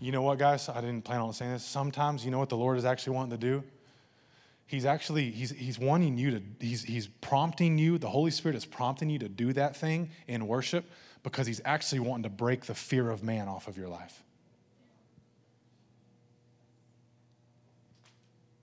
You 0.00 0.12
know 0.12 0.22
what, 0.22 0.38
guys? 0.38 0.68
I 0.68 0.80
didn't 0.80 1.02
plan 1.02 1.20
on 1.20 1.32
saying 1.32 1.52
this. 1.52 1.64
Sometimes, 1.64 2.24
you 2.24 2.30
know 2.30 2.38
what 2.38 2.48
the 2.48 2.56
Lord 2.56 2.78
is 2.78 2.84
actually 2.84 3.16
wanting 3.16 3.38
to 3.38 3.46
do? 3.46 3.64
He's 4.70 4.84
actually, 4.84 5.32
he's, 5.32 5.50
he's 5.50 5.80
wanting 5.80 6.16
you 6.16 6.30
to, 6.30 6.42
he's, 6.60 6.84
he's 6.84 7.08
prompting 7.08 7.76
you, 7.76 7.98
the 7.98 8.08
Holy 8.08 8.30
Spirit 8.30 8.54
is 8.54 8.64
prompting 8.64 9.10
you 9.10 9.18
to 9.18 9.28
do 9.28 9.52
that 9.54 9.74
thing 9.74 10.10
in 10.28 10.46
worship 10.46 10.84
because 11.24 11.48
he's 11.48 11.60
actually 11.64 11.98
wanting 11.98 12.22
to 12.22 12.28
break 12.28 12.66
the 12.66 12.74
fear 12.76 13.10
of 13.10 13.24
man 13.24 13.48
off 13.48 13.66
of 13.66 13.76
your 13.76 13.88
life. 13.88 14.22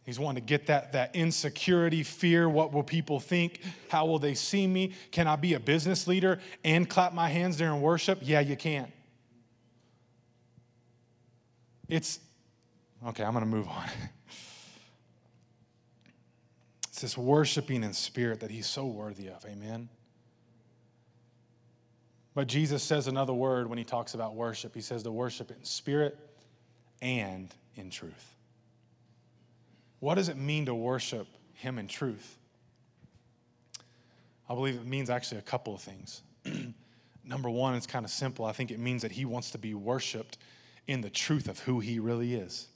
He's 0.05 0.17
wanting 0.17 0.41
to 0.41 0.47
get 0.47 0.67
that, 0.67 0.93
that 0.93 1.13
insecurity, 1.13 2.03
fear. 2.03 2.47
What 2.47 2.71
will 2.71 2.83
people 2.83 3.19
think? 3.19 3.59
How 3.89 4.05
will 4.05 4.19
they 4.19 4.33
see 4.33 4.65
me? 4.65 4.93
Can 5.11 5.27
I 5.27 5.35
be 5.35 5.55
a 5.55 5.59
business 5.59 6.07
leader 6.07 6.39
and 6.63 6.89
clap 6.89 7.11
my 7.11 7.27
hands 7.27 7.57
during 7.57 7.81
worship? 7.81 8.19
Yeah, 8.21 8.39
you 8.39 8.55
can. 8.55 8.89
It's, 11.89 12.21
okay, 13.07 13.25
I'm 13.25 13.33
going 13.33 13.43
to 13.43 13.51
move 13.51 13.67
on. 13.67 13.89
It's 16.97 17.03
this 17.03 17.15
worshiping 17.15 17.83
in 17.83 17.93
spirit 17.93 18.39
that 18.39 18.49
he's 18.49 18.65
so 18.65 18.87
worthy 18.87 19.27
of. 19.27 19.45
Amen. 19.45 19.87
But 22.33 22.47
Jesus 22.47 22.81
says 22.81 23.05
another 23.05 23.35
word 23.35 23.69
when 23.69 23.77
he 23.77 23.83
talks 23.83 24.15
about 24.15 24.33
worship. 24.33 24.73
He 24.73 24.81
says 24.81 25.03
to 25.03 25.11
worship 25.11 25.51
in 25.51 25.63
spirit 25.63 26.17
and 26.99 27.53
in 27.75 27.91
truth. 27.91 28.33
What 29.99 30.15
does 30.15 30.27
it 30.27 30.37
mean 30.37 30.65
to 30.65 30.73
worship 30.73 31.27
Him 31.53 31.77
in 31.77 31.87
truth? 31.87 32.39
I 34.49 34.55
believe 34.55 34.73
it 34.73 34.87
means 34.87 35.11
actually 35.11 35.37
a 35.37 35.43
couple 35.43 35.75
of 35.75 35.81
things. 35.81 36.23
Number 37.23 37.51
one, 37.51 37.75
it's 37.75 37.85
kind 37.85 38.05
of 38.05 38.11
simple. 38.11 38.43
I 38.43 38.53
think 38.53 38.71
it 38.71 38.79
means 38.79 39.03
that 39.03 39.11
He 39.11 39.23
wants 39.23 39.51
to 39.51 39.59
be 39.59 39.75
worshiped 39.75 40.39
in 40.87 41.01
the 41.01 41.11
truth 41.11 41.47
of 41.47 41.59
who 41.59 41.79
He 41.79 41.99
really 41.99 42.33
is. 42.33 42.69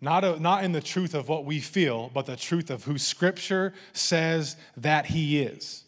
Not, 0.00 0.24
a, 0.24 0.38
not 0.38 0.62
in 0.62 0.72
the 0.72 0.82
truth 0.82 1.14
of 1.14 1.28
what 1.28 1.44
we 1.44 1.58
feel, 1.60 2.10
but 2.12 2.26
the 2.26 2.36
truth 2.36 2.70
of 2.70 2.84
who 2.84 2.98
Scripture 2.98 3.72
says 3.92 4.56
that 4.76 5.06
He 5.06 5.40
is. 5.40 5.84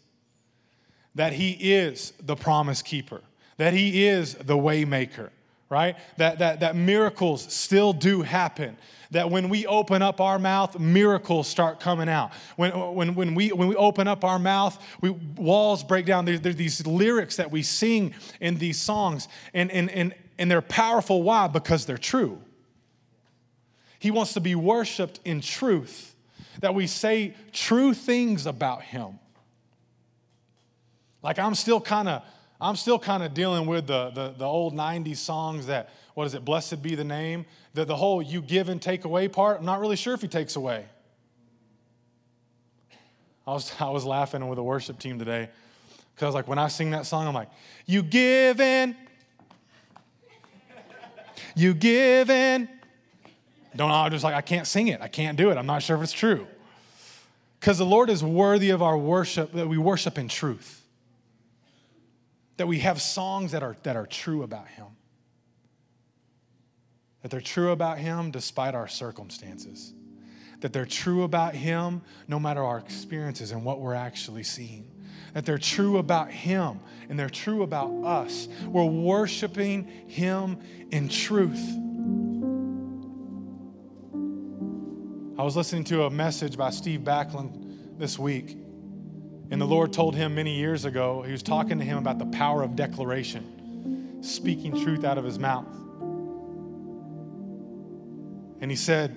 That 1.15 1.35
He 1.35 1.53
is 1.53 2.13
the 2.23 2.37
promise 2.37 2.81
keeper, 2.81 3.21
that 3.59 3.75
He 3.75 4.07
is 4.07 4.35
the 4.35 4.57
waymaker, 4.57 5.29
right? 5.69 5.97
That, 6.17 6.39
that, 6.39 6.61
that 6.61 6.75
miracles 6.75 7.53
still 7.53 7.93
do 7.93 8.23
happen. 8.23 8.79
That 9.11 9.31
when 9.31 9.49
we 9.49 9.67
open 9.67 10.01
up 10.01 10.21
our 10.21 10.39
mouth, 10.39 10.79
miracles 10.79 11.49
start 11.49 11.81
coming 11.81 12.09
out. 12.09 12.31
When, 12.57 12.73
when, 12.95 13.15
when, 13.15 13.35
we, 13.35 13.49
when 13.53 13.69
we 13.69 13.77
open 13.77 14.07
up 14.07 14.25
our 14.25 14.39
mouth, 14.39 14.79
we, 15.01 15.11
walls 15.11 15.83
break 15.83 16.07
down. 16.07 16.25
There, 16.25 16.39
there's 16.39 16.57
these 16.57 16.87
lyrics 16.87 17.37
that 17.37 17.51
we 17.51 17.63
sing 17.63 18.15
in 18.41 18.57
these 18.57 18.79
songs, 18.79 19.29
and, 19.53 19.71
and, 19.71 19.91
and, 19.91 20.15
and 20.39 20.51
they're 20.51 20.63
powerful. 20.63 21.23
Why? 21.23 21.47
Because 21.47 21.85
they're 21.85 21.99
true. 21.99 22.41
He 23.99 24.11
wants 24.11 24.35
to 24.35 24.41
be 24.41 24.55
worshiped 24.55 25.21
in 25.25 25.41
truth, 25.41 26.15
that 26.61 26.75
we 26.75 26.87
say 26.87 27.35
true 27.53 27.95
things 27.95 28.47
about 28.47 28.83
Him. 28.83 29.19
Like 31.23 31.39
I'm 31.39 31.55
still 31.55 31.81
kind 31.81 32.09
of 32.09 32.23
I'm 32.61 32.77
still 32.77 32.99
kind 32.99 33.23
of 33.23 33.35
dealing 33.35 33.67
with 33.67 33.87
the, 33.87 34.11
the, 34.11 34.35
the, 34.37 34.45
old 34.45 34.75
90s 34.75 35.19
songs 35.19 35.67
that, 35.67 35.91
what 36.15 36.27
is 36.27 36.35
it, 36.35 36.45
Blessed 36.45 36.83
Be 36.83 36.97
the 36.97 37.05
Name, 37.05 37.47
the, 37.75 37.85
the 37.85 37.95
whole 37.95 38.21
you 38.21 38.43
give 38.43 38.69
and 38.69 38.83
take 38.83 39.05
away 39.05 39.29
part. 39.29 39.61
I'm 39.61 39.65
not 39.65 39.79
really 39.79 39.95
sure 39.95 40.13
if 40.13 40.21
he 40.21 40.27
takes 40.27 40.57
away. 40.57 40.87
I 43.47 43.53
was, 43.53 43.73
I 43.81 43.91
was 43.91 44.05
laughing 44.05 44.47
with 44.49 44.57
the 44.57 44.63
worship 44.65 44.99
team 44.99 45.21
today 45.21 45.51
because, 46.17 46.35
like, 46.35 46.49
when 46.49 46.59
I 46.59 46.67
sing 46.67 46.91
that 46.91 47.07
song, 47.07 47.29
I'm 47.29 47.35
like, 47.35 47.51
You 47.87 48.03
give 48.03 48.61
in, 48.61 48.97
you 51.55 51.75
give 51.75 52.29
in. 52.29 52.69
Don't, 53.79 53.93
I'm 53.93 54.11
just 54.11 54.25
like, 54.25 54.35
I 54.35 54.41
can't 54.41 54.67
sing 54.67 54.89
it. 54.89 55.01
I 55.01 55.07
can't 55.07 55.39
do 55.39 55.51
it. 55.51 55.57
I'm 55.57 55.67
not 55.67 55.85
sure 55.85 55.97
if 55.97 56.03
it's 56.03 56.13
true. 56.13 56.49
Because 57.61 57.79
the 57.79 57.87
Lord 57.87 58.11
is 58.11 58.25
worthy 58.25 58.71
of 58.71 58.83
our 58.83 58.99
worship, 58.99 59.53
that 59.53 59.69
we 59.69 59.79
worship 59.79 60.19
in 60.19 60.27
truth. 60.27 60.83
That 62.57 62.67
we 62.67 62.81
have 62.81 63.01
songs 63.01 63.53
that 63.53 63.63
are, 63.63 63.77
that 63.85 63.95
are 63.95 64.07
true 64.07 64.43
about 64.43 64.67
Him. 64.67 64.87
That 67.23 67.31
they're 67.31 67.41
true 67.41 67.71
about 67.71 67.99
Him 67.99 68.33
despite 68.33 68.75
our 68.75 68.89
circumstances. 68.89 69.95
That 70.61 70.73
they're 70.73 70.85
true 70.85 71.23
about 71.23 71.55
Him 71.55 72.03
no 72.27 72.41
matter 72.41 72.65
our 72.65 72.79
experiences 72.79 73.53
and 73.53 73.65
what 73.65 73.81
we're 73.81 73.95
actually 73.95 74.43
seeing. 74.43 74.91
That 75.35 75.47
they're 75.47 75.57
true 75.57 75.99
about 75.99 76.33
Him 76.33 76.81
and 77.09 77.17
they're 77.17 77.31
true 77.31 77.63
about 77.63 77.91
us. 78.03 78.49
We're 78.67 78.85
worshiping 78.85 79.85
Him 80.09 80.59
in 80.91 81.09
truth. 81.09 81.65
I 85.39 85.43
was 85.43 85.55
listening 85.57 85.85
to 85.85 86.03
a 86.03 86.11
message 86.11 86.57
by 86.57 86.71
Steve 86.71 87.03
Backlund 87.03 87.97
this 87.97 88.19
week, 88.19 88.59
and 89.53 89.61
the 89.61 89.67
Lord 89.67 89.93
told 89.93 90.17
him 90.17 90.35
many 90.35 90.57
years 90.57 90.85
ago, 90.85 91.23
he 91.23 91.31
was 91.31 91.45
talking 91.45 91.79
to 91.79 91.85
him 91.85 91.97
about 91.97 92.19
the 92.19 92.27
power 92.27 92.65
of 92.65 92.75
declaration, 92.75 94.21
speaking 94.21 94.73
truth 94.83 95.05
out 95.05 95.17
of 95.17 95.23
his 95.25 95.39
mouth. 95.39 95.69
And 98.61 98.69
he 98.69 98.77
said, 98.77 99.17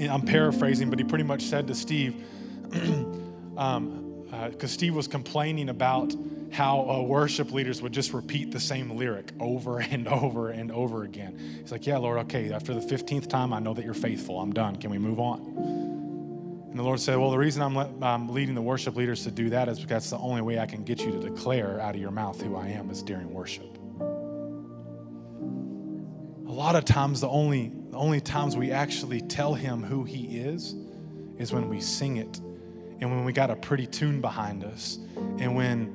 I'm 0.00 0.22
paraphrasing, 0.22 0.88
but 0.88 0.98
he 0.98 1.04
pretty 1.04 1.24
much 1.24 1.42
said 1.42 1.66
to 1.66 1.74
Steve, 1.74 2.24
because 2.70 2.88
um, 3.58 4.26
uh, 4.32 4.52
Steve 4.64 4.94
was 4.94 5.06
complaining 5.06 5.68
about 5.68 6.14
how 6.50 6.88
uh, 6.88 7.02
worship 7.02 7.52
leaders 7.52 7.80
would 7.80 7.92
just 7.92 8.12
repeat 8.12 8.50
the 8.50 8.60
same 8.60 8.90
lyric 8.90 9.32
over 9.38 9.78
and 9.90 10.08
over 10.08 10.50
and 10.50 10.72
over 10.72 11.04
again. 11.04 11.38
He's 11.60 11.72
like, 11.72 11.86
Yeah, 11.86 11.98
Lord, 11.98 12.18
okay, 12.20 12.52
after 12.52 12.74
the 12.74 12.80
15th 12.80 13.28
time, 13.28 13.52
I 13.52 13.60
know 13.60 13.74
that 13.74 13.84
you're 13.84 13.94
faithful. 13.94 14.40
I'm 14.40 14.52
done. 14.52 14.76
Can 14.76 14.90
we 14.90 14.98
move 14.98 15.20
on? 15.20 15.40
And 16.70 16.78
the 16.78 16.82
Lord 16.82 17.00
said, 17.00 17.16
Well, 17.18 17.30
the 17.30 17.38
reason 17.38 17.62
I'm, 17.62 17.76
le- 17.76 17.92
I'm 18.02 18.28
leading 18.28 18.54
the 18.54 18.62
worship 18.62 18.96
leaders 18.96 19.24
to 19.24 19.30
do 19.30 19.50
that 19.50 19.68
is 19.68 19.78
because 19.78 19.90
that's 19.90 20.10
the 20.10 20.18
only 20.18 20.42
way 20.42 20.58
I 20.58 20.66
can 20.66 20.84
get 20.84 21.00
you 21.00 21.10
to 21.12 21.18
declare 21.18 21.80
out 21.80 21.94
of 21.94 22.00
your 22.00 22.12
mouth 22.12 22.40
who 22.40 22.56
I 22.56 22.68
am 22.68 22.90
is 22.90 23.02
during 23.02 23.32
worship. 23.32 23.76
A 26.46 26.52
lot 26.52 26.74
of 26.74 26.84
times, 26.84 27.20
the 27.20 27.28
only, 27.28 27.72
the 27.90 27.96
only 27.96 28.20
times 28.20 28.56
we 28.56 28.72
actually 28.72 29.20
tell 29.20 29.54
him 29.54 29.82
who 29.82 30.04
he 30.04 30.38
is 30.38 30.74
is 31.38 31.52
when 31.52 31.68
we 31.68 31.80
sing 31.80 32.16
it 32.18 32.38
and 33.00 33.10
when 33.10 33.24
we 33.24 33.32
got 33.32 33.50
a 33.50 33.56
pretty 33.56 33.86
tune 33.86 34.20
behind 34.20 34.62
us 34.64 34.98
and 35.38 35.56
when 35.56 35.94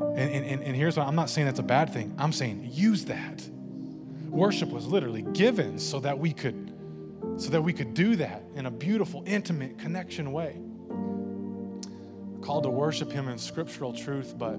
and, 0.00 0.44
and, 0.44 0.62
and 0.62 0.76
here's 0.76 0.96
what 0.96 1.06
I'm 1.06 1.14
not 1.14 1.30
saying 1.30 1.46
that's 1.46 1.58
a 1.58 1.64
bad 1.64 1.92
thing. 1.92 2.14
I'm 2.18 2.32
saying 2.32 2.68
use 2.72 3.04
that. 3.06 3.48
Worship 4.28 4.70
was 4.70 4.86
literally 4.86 5.22
given 5.22 5.78
so 5.78 6.00
that 6.00 6.18
we 6.18 6.32
could 6.32 6.68
so 7.36 7.50
that 7.50 7.62
we 7.62 7.72
could 7.72 7.94
do 7.94 8.16
that 8.16 8.42
in 8.54 8.66
a 8.66 8.70
beautiful, 8.70 9.22
intimate 9.26 9.78
connection 9.78 10.32
way. 10.32 10.56
We're 10.58 12.44
called 12.44 12.64
to 12.64 12.70
worship 12.70 13.10
him 13.12 13.28
in 13.28 13.38
scriptural 13.38 13.92
truth, 13.92 14.34
but 14.36 14.58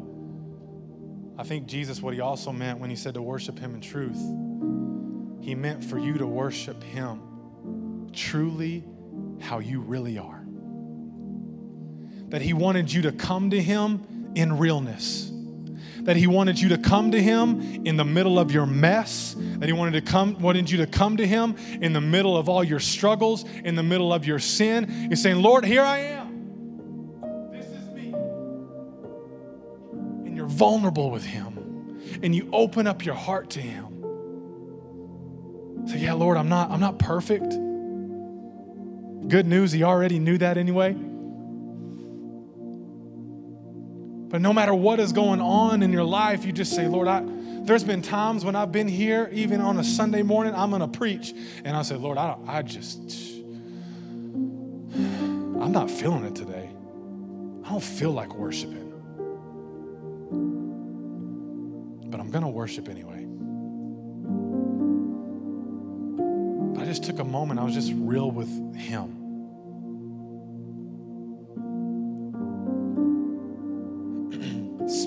I 1.37 1.43
think 1.43 1.67
Jesus, 1.67 2.01
what 2.01 2.13
he 2.13 2.21
also 2.21 2.51
meant 2.51 2.79
when 2.79 2.89
he 2.89 2.95
said 2.95 3.15
to 3.15 3.21
worship 3.21 3.59
him 3.59 3.75
in 3.75 3.81
truth, 3.81 4.17
he 5.43 5.55
meant 5.55 5.83
for 5.83 5.97
you 5.97 6.17
to 6.17 6.27
worship 6.27 6.81
him 6.83 8.09
truly 8.13 8.83
how 9.39 9.59
you 9.59 9.81
really 9.81 10.17
are. 10.17 10.43
That 12.29 12.41
he 12.41 12.53
wanted 12.53 12.91
you 12.91 13.03
to 13.03 13.11
come 13.11 13.49
to 13.51 13.61
him 13.61 14.31
in 14.35 14.57
realness 14.57 15.30
that 16.03 16.15
he 16.15 16.27
wanted 16.27 16.59
you 16.59 16.69
to 16.69 16.77
come 16.77 17.11
to 17.11 17.21
him 17.21 17.85
in 17.85 17.97
the 17.97 18.05
middle 18.05 18.39
of 18.39 18.51
your 18.51 18.65
mess, 18.65 19.35
that 19.59 19.67
he 19.67 19.73
wanted 19.73 19.93
to 19.93 20.01
come 20.01 20.39
wanted 20.39 20.69
you 20.69 20.77
to 20.77 20.87
come 20.87 21.17
to 21.17 21.27
him 21.27 21.55
in 21.81 21.93
the 21.93 22.01
middle 22.01 22.35
of 22.37 22.49
all 22.49 22.63
your 22.63 22.79
struggles, 22.79 23.45
in 23.63 23.75
the 23.75 23.83
middle 23.83 24.11
of 24.13 24.25
your 24.25 24.39
sin. 24.39 25.07
He's 25.09 25.21
saying, 25.21 25.41
"Lord, 25.41 25.65
here 25.65 25.83
I 25.83 25.97
am. 25.99 27.21
This 27.51 27.67
is 27.67 27.87
me." 27.89 28.13
And 30.25 30.35
you're 30.35 30.47
vulnerable 30.47 31.11
with 31.11 31.25
him. 31.25 31.99
And 32.23 32.35
you 32.35 32.49
open 32.51 32.87
up 32.87 33.05
your 33.05 33.15
heart 33.15 33.51
to 33.51 33.61
him. 33.61 33.87
Say, 35.87 35.99
"Yeah, 35.99 36.13
Lord, 36.13 36.37
I'm 36.37 36.49
not 36.49 36.71
I'm 36.71 36.79
not 36.79 36.99
perfect." 36.99 37.57
Good 39.27 39.45
news, 39.47 39.71
he 39.71 39.83
already 39.83 40.19
knew 40.19 40.37
that 40.39 40.57
anyway. 40.57 40.95
But 44.31 44.41
no 44.41 44.53
matter 44.53 44.73
what 44.73 45.01
is 45.01 45.11
going 45.11 45.41
on 45.41 45.83
in 45.83 45.91
your 45.91 46.05
life, 46.05 46.45
you 46.45 46.53
just 46.53 46.73
say, 46.73 46.87
Lord, 46.87 47.09
I, 47.09 47.21
there's 47.63 47.83
been 47.83 48.01
times 48.01 48.45
when 48.45 48.55
I've 48.55 48.71
been 48.71 48.87
here, 48.87 49.29
even 49.33 49.59
on 49.59 49.77
a 49.77 49.83
Sunday 49.83 50.23
morning, 50.23 50.55
I'm 50.55 50.69
going 50.69 50.81
to 50.81 50.87
preach. 50.87 51.33
And 51.65 51.75
I 51.75 51.81
say, 51.81 51.95
Lord, 51.95 52.17
I, 52.17 52.37
I 52.47 52.61
just, 52.61 53.01
I'm 54.95 55.73
not 55.73 55.91
feeling 55.91 56.23
it 56.23 56.33
today. 56.33 56.69
I 57.65 57.69
don't 57.69 57.83
feel 57.83 58.11
like 58.11 58.33
worshiping. 58.33 58.87
But 62.09 62.21
I'm 62.21 62.31
going 62.31 62.43
to 62.43 62.49
worship 62.49 62.87
anyway. 62.87 63.27
I 66.81 66.85
just 66.85 67.03
took 67.03 67.19
a 67.19 67.25
moment, 67.25 67.59
I 67.59 67.63
was 67.63 67.73
just 67.73 67.91
real 67.95 68.31
with 68.31 68.75
Him. 68.77 69.20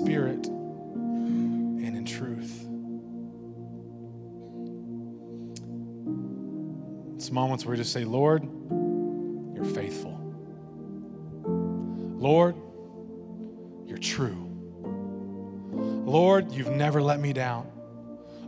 Spirit 0.05 0.45
and 0.45 1.97
in 1.97 2.05
truth. 2.05 2.63
It's 7.15 7.31
moments 7.31 7.65
where 7.65 7.71
we 7.71 7.77
just 7.77 7.91
say, 7.91 8.05
Lord, 8.05 8.43
you're 9.55 9.65
faithful. 9.65 10.11
Lord, 11.47 12.55
you're 13.87 13.97
true. 13.97 14.47
Lord, 15.71 16.51
you've 16.51 16.69
never 16.69 17.01
let 17.01 17.19
me 17.19 17.33
down. 17.33 17.67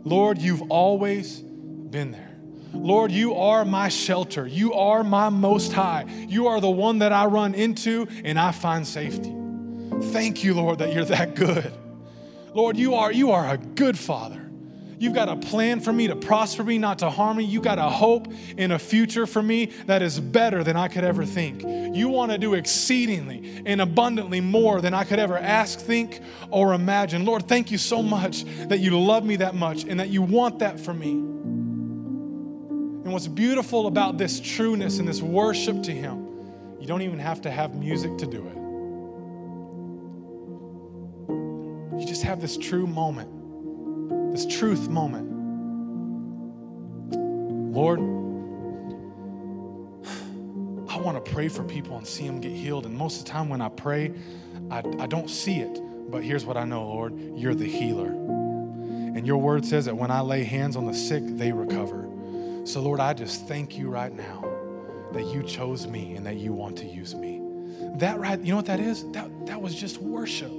Lord, 0.04 0.38
you've 0.38 0.70
always 0.70 1.40
been 1.40 2.12
there. 2.12 2.38
Lord, 2.72 3.10
you 3.10 3.34
are 3.34 3.64
my 3.64 3.88
shelter. 3.88 4.46
You 4.46 4.74
are 4.74 5.02
my 5.02 5.28
most 5.28 5.72
high. 5.72 6.04
You 6.28 6.46
are 6.46 6.60
the 6.60 6.70
one 6.70 7.00
that 7.00 7.10
I 7.10 7.26
run 7.26 7.54
into 7.56 8.06
and 8.22 8.38
I 8.38 8.52
find 8.52 8.86
safety. 8.86 9.34
Thank 10.02 10.44
you, 10.44 10.54
Lord, 10.54 10.78
that 10.78 10.94
you're 10.94 11.04
that 11.06 11.34
good. 11.34 11.72
Lord, 12.54 12.76
you 12.76 12.94
are, 12.94 13.12
you 13.12 13.32
are 13.32 13.48
a 13.48 13.58
good 13.58 13.98
father. 13.98 14.48
You've 14.98 15.14
got 15.14 15.28
a 15.28 15.36
plan 15.36 15.80
for 15.80 15.92
me 15.92 16.08
to 16.08 16.16
prosper 16.16 16.64
me, 16.64 16.76
not 16.76 16.98
to 17.00 17.10
harm 17.10 17.36
me. 17.36 17.44
You've 17.44 17.62
got 17.62 17.78
a 17.78 17.88
hope 17.88 18.26
in 18.56 18.72
a 18.72 18.78
future 18.78 19.26
for 19.26 19.40
me 19.40 19.66
that 19.86 20.02
is 20.02 20.18
better 20.18 20.64
than 20.64 20.76
I 20.76 20.88
could 20.88 21.04
ever 21.04 21.24
think. 21.24 21.62
You 21.96 22.08
want 22.08 22.32
to 22.32 22.38
do 22.38 22.54
exceedingly 22.54 23.62
and 23.64 23.80
abundantly 23.80 24.40
more 24.40 24.80
than 24.80 24.94
I 24.94 25.04
could 25.04 25.20
ever 25.20 25.38
ask, 25.38 25.78
think, 25.78 26.20
or 26.50 26.74
imagine. 26.74 27.24
Lord, 27.24 27.46
thank 27.46 27.70
you 27.70 27.78
so 27.78 28.02
much 28.02 28.44
that 28.68 28.80
you 28.80 28.98
love 28.98 29.24
me 29.24 29.36
that 29.36 29.54
much 29.54 29.84
and 29.84 30.00
that 30.00 30.08
you 30.08 30.22
want 30.22 30.58
that 30.58 30.80
for 30.80 30.92
me. 30.92 31.10
And 31.10 33.12
what's 33.12 33.28
beautiful 33.28 33.86
about 33.86 34.18
this 34.18 34.40
trueness 34.40 34.98
and 34.98 35.06
this 35.06 35.22
worship 35.22 35.84
to 35.84 35.92
Him, 35.92 36.26
you 36.80 36.88
don't 36.88 37.02
even 37.02 37.20
have 37.20 37.40
to 37.42 37.50
have 37.50 37.76
music 37.76 38.18
to 38.18 38.26
do 38.26 38.48
it. 38.48 38.57
You 41.98 42.06
just 42.06 42.22
have 42.22 42.40
this 42.40 42.56
true 42.56 42.86
moment, 42.86 44.32
this 44.32 44.46
truth 44.46 44.88
moment. 44.88 45.28
Lord, 47.74 48.00
I 50.88 51.00
want 51.00 51.24
to 51.24 51.32
pray 51.32 51.48
for 51.48 51.62
people 51.64 51.96
and 51.96 52.06
see 52.06 52.26
them 52.26 52.40
get 52.40 52.52
healed. 52.52 52.86
And 52.86 52.96
most 52.96 53.20
of 53.20 53.24
the 53.24 53.30
time 53.30 53.48
when 53.48 53.60
I 53.60 53.68
pray, 53.68 54.14
I, 54.70 54.78
I 54.98 55.06
don't 55.06 55.28
see 55.28 55.60
it. 55.60 55.80
But 56.10 56.24
here's 56.24 56.44
what 56.44 56.56
I 56.56 56.64
know, 56.64 56.86
Lord 56.86 57.18
you're 57.36 57.54
the 57.54 57.68
healer. 57.68 58.08
And 58.08 59.26
your 59.26 59.38
word 59.38 59.64
says 59.64 59.86
that 59.86 59.96
when 59.96 60.10
I 60.10 60.20
lay 60.20 60.44
hands 60.44 60.76
on 60.76 60.86
the 60.86 60.94
sick, 60.94 61.22
they 61.26 61.52
recover. 61.52 62.08
So, 62.64 62.80
Lord, 62.80 63.00
I 63.00 63.14
just 63.14 63.48
thank 63.48 63.78
you 63.78 63.88
right 63.88 64.12
now 64.12 64.44
that 65.12 65.24
you 65.24 65.42
chose 65.42 65.86
me 65.86 66.14
and 66.14 66.26
that 66.26 66.36
you 66.36 66.52
want 66.52 66.76
to 66.78 66.86
use 66.86 67.14
me. 67.14 67.40
That 67.96 68.18
right, 68.18 68.38
you 68.38 68.50
know 68.50 68.56
what 68.56 68.66
that 68.66 68.80
is? 68.80 69.10
That, 69.12 69.46
that 69.46 69.60
was 69.60 69.74
just 69.74 69.98
worship. 69.98 70.57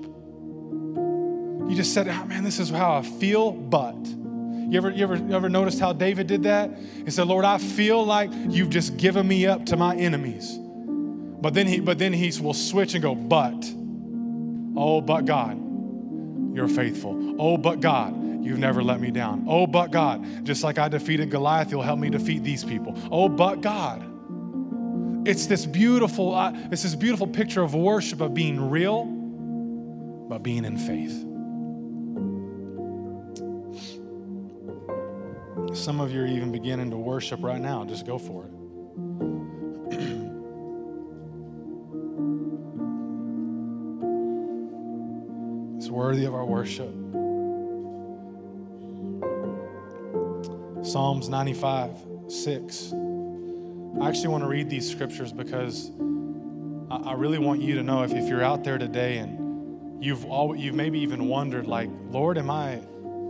You 1.69 1.75
just 1.75 1.93
said, 1.93 2.07
oh, 2.07 2.25
man, 2.25 2.43
this 2.43 2.59
is 2.59 2.69
how 2.69 2.95
I 2.95 3.03
feel, 3.03 3.51
but. 3.51 3.95
You 4.69 4.77
ever, 4.77 4.89
you, 4.89 5.03
ever, 5.03 5.15
you 5.15 5.33
ever 5.33 5.49
noticed 5.49 5.79
how 5.79 5.93
David 5.93 6.27
did 6.27 6.43
that? 6.43 6.71
He 7.05 7.11
said, 7.11 7.27
Lord, 7.27 7.45
I 7.45 7.59
feel 7.59 8.03
like 8.03 8.31
you've 8.49 8.69
just 8.69 8.97
given 8.97 9.27
me 9.27 9.45
up 9.45 9.67
to 9.67 9.77
my 9.77 9.95
enemies. 9.95 10.57
But 10.57 11.53
then 11.53 11.67
he, 11.67 11.79
but 11.79 11.97
then 11.97 12.11
he 12.11 12.31
will 12.41 12.53
switch 12.53 12.93
and 12.95 13.01
go, 13.01 13.15
but. 13.15 13.71
Oh, 14.75 14.99
but 15.01 15.25
God. 15.25 15.57
You 15.57 16.53
you're 16.55 16.67
faithful. 16.67 17.35
Oh, 17.39 17.57
but 17.57 17.81
God, 17.81 18.43
you've 18.43 18.57
never 18.59 18.83
let 18.83 18.99
me 18.99 19.11
down. 19.11 19.45
Oh, 19.47 19.67
but 19.67 19.91
God, 19.91 20.45
just 20.45 20.63
like 20.63 20.77
I 20.77 20.89
defeated 20.89 21.29
Goliath, 21.29 21.71
you'll 21.71 21.83
help 21.83 21.99
me 21.99 22.09
defeat 22.09 22.43
these 22.43 22.63
people. 22.63 22.97
Oh, 23.11 23.29
but 23.29 23.61
God. 23.61 24.05
It's 25.27 25.45
this 25.45 25.65
beautiful, 25.65 26.33
uh, 26.33 26.51
it's 26.71 26.83
this 26.83 26.95
beautiful 26.95 27.27
picture 27.27 27.61
of 27.61 27.75
worship 27.75 28.21
of 28.21 28.33
being 28.33 28.69
real, 28.69 29.05
but 29.05 30.43
being 30.43 30.65
in 30.65 30.77
faith. 30.77 31.25
Some 35.73 35.99
of 35.99 36.11
you 36.11 36.21
are 36.21 36.27
even 36.27 36.51
beginning 36.51 36.89
to 36.89 36.97
worship 36.97 37.43
right 37.43 37.61
now. 37.61 37.85
Just 37.85 38.07
go 38.07 38.17
for 38.17 38.45
it. 38.45 38.51
it's 45.77 45.89
worthy 45.89 46.25
of 46.25 46.33
our 46.33 46.45
worship. 46.45 46.91
Psalms 50.83 51.29
95, 51.29 51.91
6. 52.27 52.93
I 54.01 54.07
actually 54.07 54.29
want 54.29 54.43
to 54.43 54.47
read 54.47 54.71
these 54.71 54.89
scriptures 54.89 55.31
because 55.31 55.91
I, 56.89 57.13
really 57.13 57.37
want 57.37 57.61
you 57.61 57.75
to 57.75 57.83
know 57.83 58.01
if, 58.01 58.11
if 58.13 58.27
you're 58.27 58.43
out 58.43 58.63
there 58.63 58.79
today 58.79 59.19
and 59.19 60.03
you've, 60.03 60.25
all, 60.25 60.55
you've 60.55 60.73
maybe 60.73 60.97
even 60.99 61.27
wondered, 61.27 61.67
like, 61.67 61.91
Lord, 62.09 62.39
am 62.39 62.49
I 62.49 62.81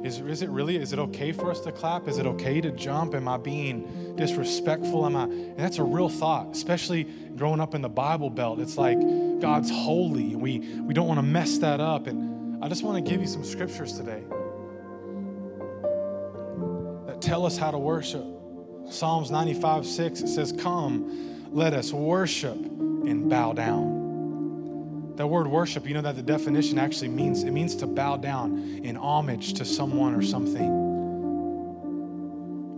is, 0.04 0.20
is 0.20 0.42
it 0.42 0.50
really, 0.50 0.78
is 0.78 0.94
it 0.94 1.00
okay 1.00 1.32
for 1.32 1.52
us 1.52 1.60
to 1.62 1.72
clap? 1.72 2.08
Is 2.08 2.18
it 2.18 2.26
okay 2.26 2.62
to 2.62 2.72
jump? 2.72 3.14
Am 3.16 3.28
I 3.28 3.38
being 3.38 4.16
disrespectful? 4.16 5.06
Am 5.06 5.16
I, 5.16 5.24
and 5.24 5.60
that's 5.60 5.78
a 5.78 5.84
real 5.84 6.10
thought, 6.10 6.52
especially 6.52 7.04
growing 7.36 7.60
up 7.60 7.76
in 7.76 7.82
the 7.82 7.90
Bible 7.90 8.30
Belt. 8.30 8.60
It's 8.60 8.78
like 8.78 9.00
God's 9.40 9.70
holy. 9.70 10.36
We, 10.36 10.60
we 10.60 10.94
don't 10.94 11.08
want 11.08 11.18
to 11.18 11.26
mess 11.26 11.58
that 11.60 11.80
up. 11.80 12.08
And 12.08 12.64
I 12.64 12.70
just 12.70 12.84
want 12.84 13.04
to 13.04 13.12
give 13.12 13.22
you 13.22 13.28
some 13.28 13.44
scriptures 13.44 13.94
today 13.94 14.24
that 17.08 17.22
tell 17.22 17.46
us 17.46 17.58
how 17.58 17.72
to 17.72 17.78
worship. 17.78 18.26
Psalms 18.90 19.32
95, 19.32 19.86
6, 19.86 20.22
it 20.22 20.28
says, 20.28 20.52
Come, 20.52 21.52
let 21.52 21.74
us 21.74 21.92
worship 21.92 22.56
and 22.56 23.30
bow 23.30 23.54
down. 23.54 23.89
That 25.20 25.28
word 25.28 25.48
worship, 25.50 25.86
you 25.86 25.94
know 25.96 26.02
that 26.04 26.16
the 26.16 26.22
definition 26.22 26.80
actually 26.80 27.10
means 27.10 27.44
it 27.44 27.52
means 27.52 27.76
to 27.76 27.88
bow 27.88 28.16
down 28.16 28.80
in 28.86 28.96
homage 28.96 29.56
to 29.56 29.66
someone 29.66 30.16
or 30.16 30.22
something. 30.22 30.70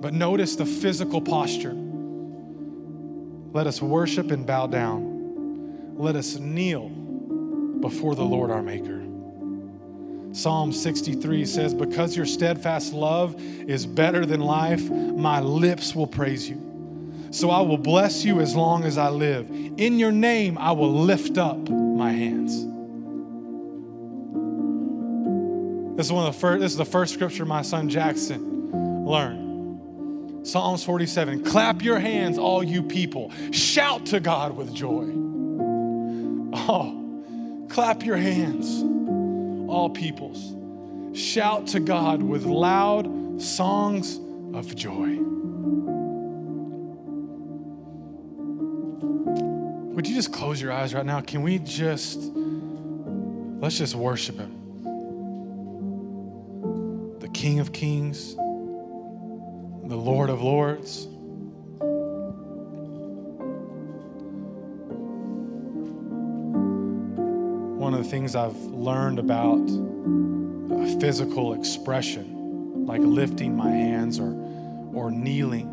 But 0.01 0.15
notice 0.15 0.55
the 0.55 0.65
physical 0.65 1.21
posture. 1.21 1.75
Let 3.53 3.67
us 3.67 3.79
worship 3.79 4.31
and 4.31 4.47
bow 4.47 4.65
down. 4.65 5.93
Let 5.99 6.15
us 6.15 6.37
kneel 6.37 6.89
before 6.89 8.15
the 8.15 8.25
Lord 8.25 8.49
our 8.49 8.63
Maker. 8.63 9.03
Psalm 10.33 10.73
63 10.73 11.45
says, 11.45 11.75
Because 11.75 12.17
your 12.17 12.25
steadfast 12.25 12.91
love 12.91 13.39
is 13.39 13.85
better 13.85 14.25
than 14.25 14.39
life, 14.39 14.89
my 14.89 15.41
lips 15.41 15.93
will 15.93 16.07
praise 16.07 16.49
you. 16.49 16.70
So 17.31 17.49
I 17.49 17.61
will 17.61 17.77
bless 17.77 18.25
you 18.25 18.41
as 18.41 18.55
long 18.55 18.83
as 18.83 18.97
I 18.97 19.09
live. 19.09 19.49
In 19.49 19.97
your 19.97 20.11
name, 20.11 20.57
I 20.57 20.73
will 20.73 20.91
lift 20.91 21.37
up 21.37 21.69
my 21.69 22.11
hands. 22.11 22.51
This 25.95 26.07
is 26.07 26.11
one 26.11 26.27
of 26.27 26.33
the 26.33 26.39
first, 26.39 26.59
this 26.61 26.71
is 26.73 26.77
the 26.77 26.85
first 26.85 27.13
scripture 27.13 27.45
my 27.45 27.61
son 27.61 27.87
Jackson 27.87 29.05
learned. 29.05 30.47
Psalms 30.47 30.83
47 30.83 31.45
Clap 31.45 31.81
your 31.81 31.99
hands, 31.99 32.37
all 32.37 32.63
you 32.63 32.83
people. 32.83 33.31
Shout 33.51 34.07
to 34.07 34.19
God 34.19 34.57
with 34.57 34.73
joy. 34.73 35.07
Oh, 36.53 37.65
clap 37.69 38.03
your 38.03 38.17
hands, 38.17 38.81
all 39.69 39.89
peoples. 39.89 40.55
Shout 41.17 41.67
to 41.67 41.79
God 41.79 42.21
with 42.21 42.45
loud 42.45 43.41
songs 43.41 44.19
of 44.53 44.75
joy. 44.75 45.17
Would 50.01 50.09
you 50.09 50.15
just 50.15 50.33
close 50.33 50.59
your 50.59 50.71
eyes 50.71 50.95
right 50.95 51.05
now? 51.05 51.21
Can 51.21 51.43
we 51.43 51.59
just, 51.59 52.17
let's 53.61 53.77
just 53.77 53.93
worship 53.93 54.35
Him. 54.35 54.49
The 57.19 57.27
King 57.27 57.59
of 57.59 57.71
Kings, 57.71 58.33
the 58.33 58.41
Lord 59.95 60.31
of 60.31 60.41
Lords. 60.41 61.05
One 67.77 67.93
of 67.93 68.03
the 68.03 68.09
things 68.09 68.35
I've 68.35 68.57
learned 68.57 69.19
about 69.19 69.67
physical 70.99 71.53
expression, 71.53 72.87
like 72.87 73.01
lifting 73.01 73.55
my 73.55 73.69
hands 73.69 74.19
or, 74.19 74.31
or 74.95 75.11
kneeling, 75.11 75.67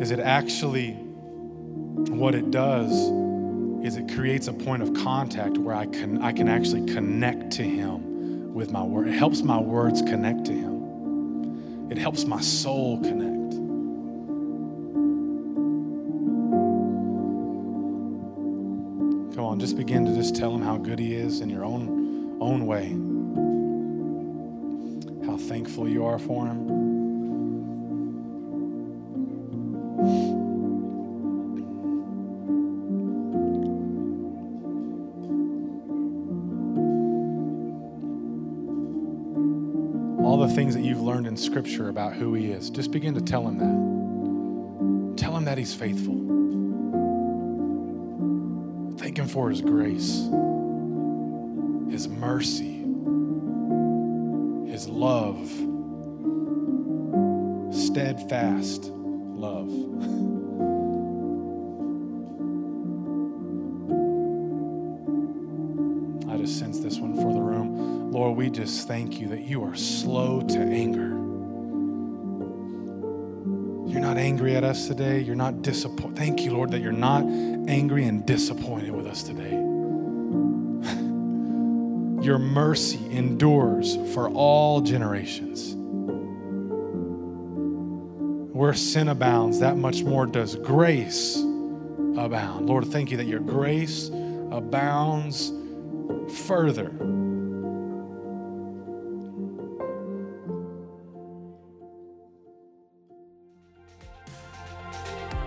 is 0.00 0.10
it 0.10 0.20
actually 0.20 0.96
what 2.08 2.34
it 2.34 2.50
does 2.50 2.90
is 3.84 3.96
it 3.96 4.12
creates 4.14 4.46
a 4.48 4.52
point 4.52 4.82
of 4.82 4.92
contact 4.94 5.56
where 5.58 5.74
I 5.74 5.86
can, 5.86 6.22
I 6.22 6.32
can 6.32 6.48
actually 6.48 6.92
connect 6.92 7.52
to 7.52 7.62
Him 7.62 8.52
with 8.52 8.70
my 8.70 8.82
word. 8.82 9.08
It 9.08 9.12
helps 9.12 9.42
my 9.42 9.58
words 9.58 10.02
connect 10.02 10.44
to 10.46 10.52
Him, 10.52 11.88
it 11.90 11.98
helps 11.98 12.24
my 12.24 12.40
soul 12.40 13.00
connect. 13.00 13.30
Come 19.34 19.44
on, 19.44 19.60
just 19.60 19.76
begin 19.76 20.04
to 20.04 20.14
just 20.14 20.36
tell 20.36 20.54
Him 20.54 20.62
how 20.62 20.76
good 20.76 20.98
He 20.98 21.14
is 21.14 21.40
in 21.40 21.48
your 21.48 21.64
own, 21.64 22.36
own 22.40 22.66
way. 22.66 22.90
How 25.26 25.36
thankful 25.36 25.88
you 25.88 26.04
are 26.04 26.18
for 26.18 26.46
Him. 26.46 26.89
In 41.30 41.36
Scripture 41.36 41.88
about 41.88 42.12
who 42.12 42.34
He 42.34 42.50
is. 42.50 42.70
Just 42.70 42.90
begin 42.90 43.14
to 43.14 43.20
tell 43.20 43.46
Him 43.46 43.58
that. 43.58 45.16
Tell 45.16 45.36
Him 45.36 45.44
that 45.44 45.58
He's 45.58 45.72
faithful. 45.72 46.16
Thank 48.98 49.16
Him 49.16 49.28
for 49.28 49.48
His 49.48 49.60
grace, 49.62 50.28
His 51.88 52.08
mercy, 52.08 52.78
His 54.72 54.88
love, 54.88 55.46
steadfast 57.72 58.86
love. 58.86 59.70
I 66.28 66.38
just 66.38 66.58
sense 66.58 66.80
this 66.80 66.98
one 66.98 67.14
for 67.14 67.32
the 67.32 67.40
room. 67.40 68.10
Lord, 68.10 68.36
we 68.36 68.50
just 68.50 68.88
thank 68.88 69.20
you 69.20 69.28
that 69.28 69.42
you 69.42 69.62
are 69.62 69.76
slow 69.76 70.40
to 70.40 70.58
anger. 70.58 71.19
You're 73.90 74.00
not 74.00 74.18
angry 74.18 74.54
at 74.54 74.62
us 74.62 74.86
today. 74.86 75.18
You're 75.18 75.34
not 75.34 75.62
disappointed. 75.62 76.16
Thank 76.16 76.42
you, 76.42 76.52
Lord, 76.52 76.70
that 76.70 76.80
you're 76.80 76.92
not 76.92 77.24
angry 77.24 78.04
and 78.04 78.24
disappointed 78.24 78.92
with 78.92 79.08
us 79.08 79.24
today. 79.24 79.50
Your 82.24 82.38
mercy 82.38 83.04
endures 83.10 83.96
for 84.14 84.30
all 84.30 84.80
generations. 84.80 85.74
Where 88.54 88.74
sin 88.74 89.08
abounds, 89.08 89.58
that 89.58 89.76
much 89.76 90.04
more 90.04 90.24
does 90.24 90.54
grace 90.54 91.36
abound. 91.36 92.68
Lord, 92.68 92.86
thank 92.86 93.10
you 93.10 93.16
that 93.16 93.26
your 93.26 93.40
grace 93.40 94.08
abounds 94.08 95.50
further 96.46 96.92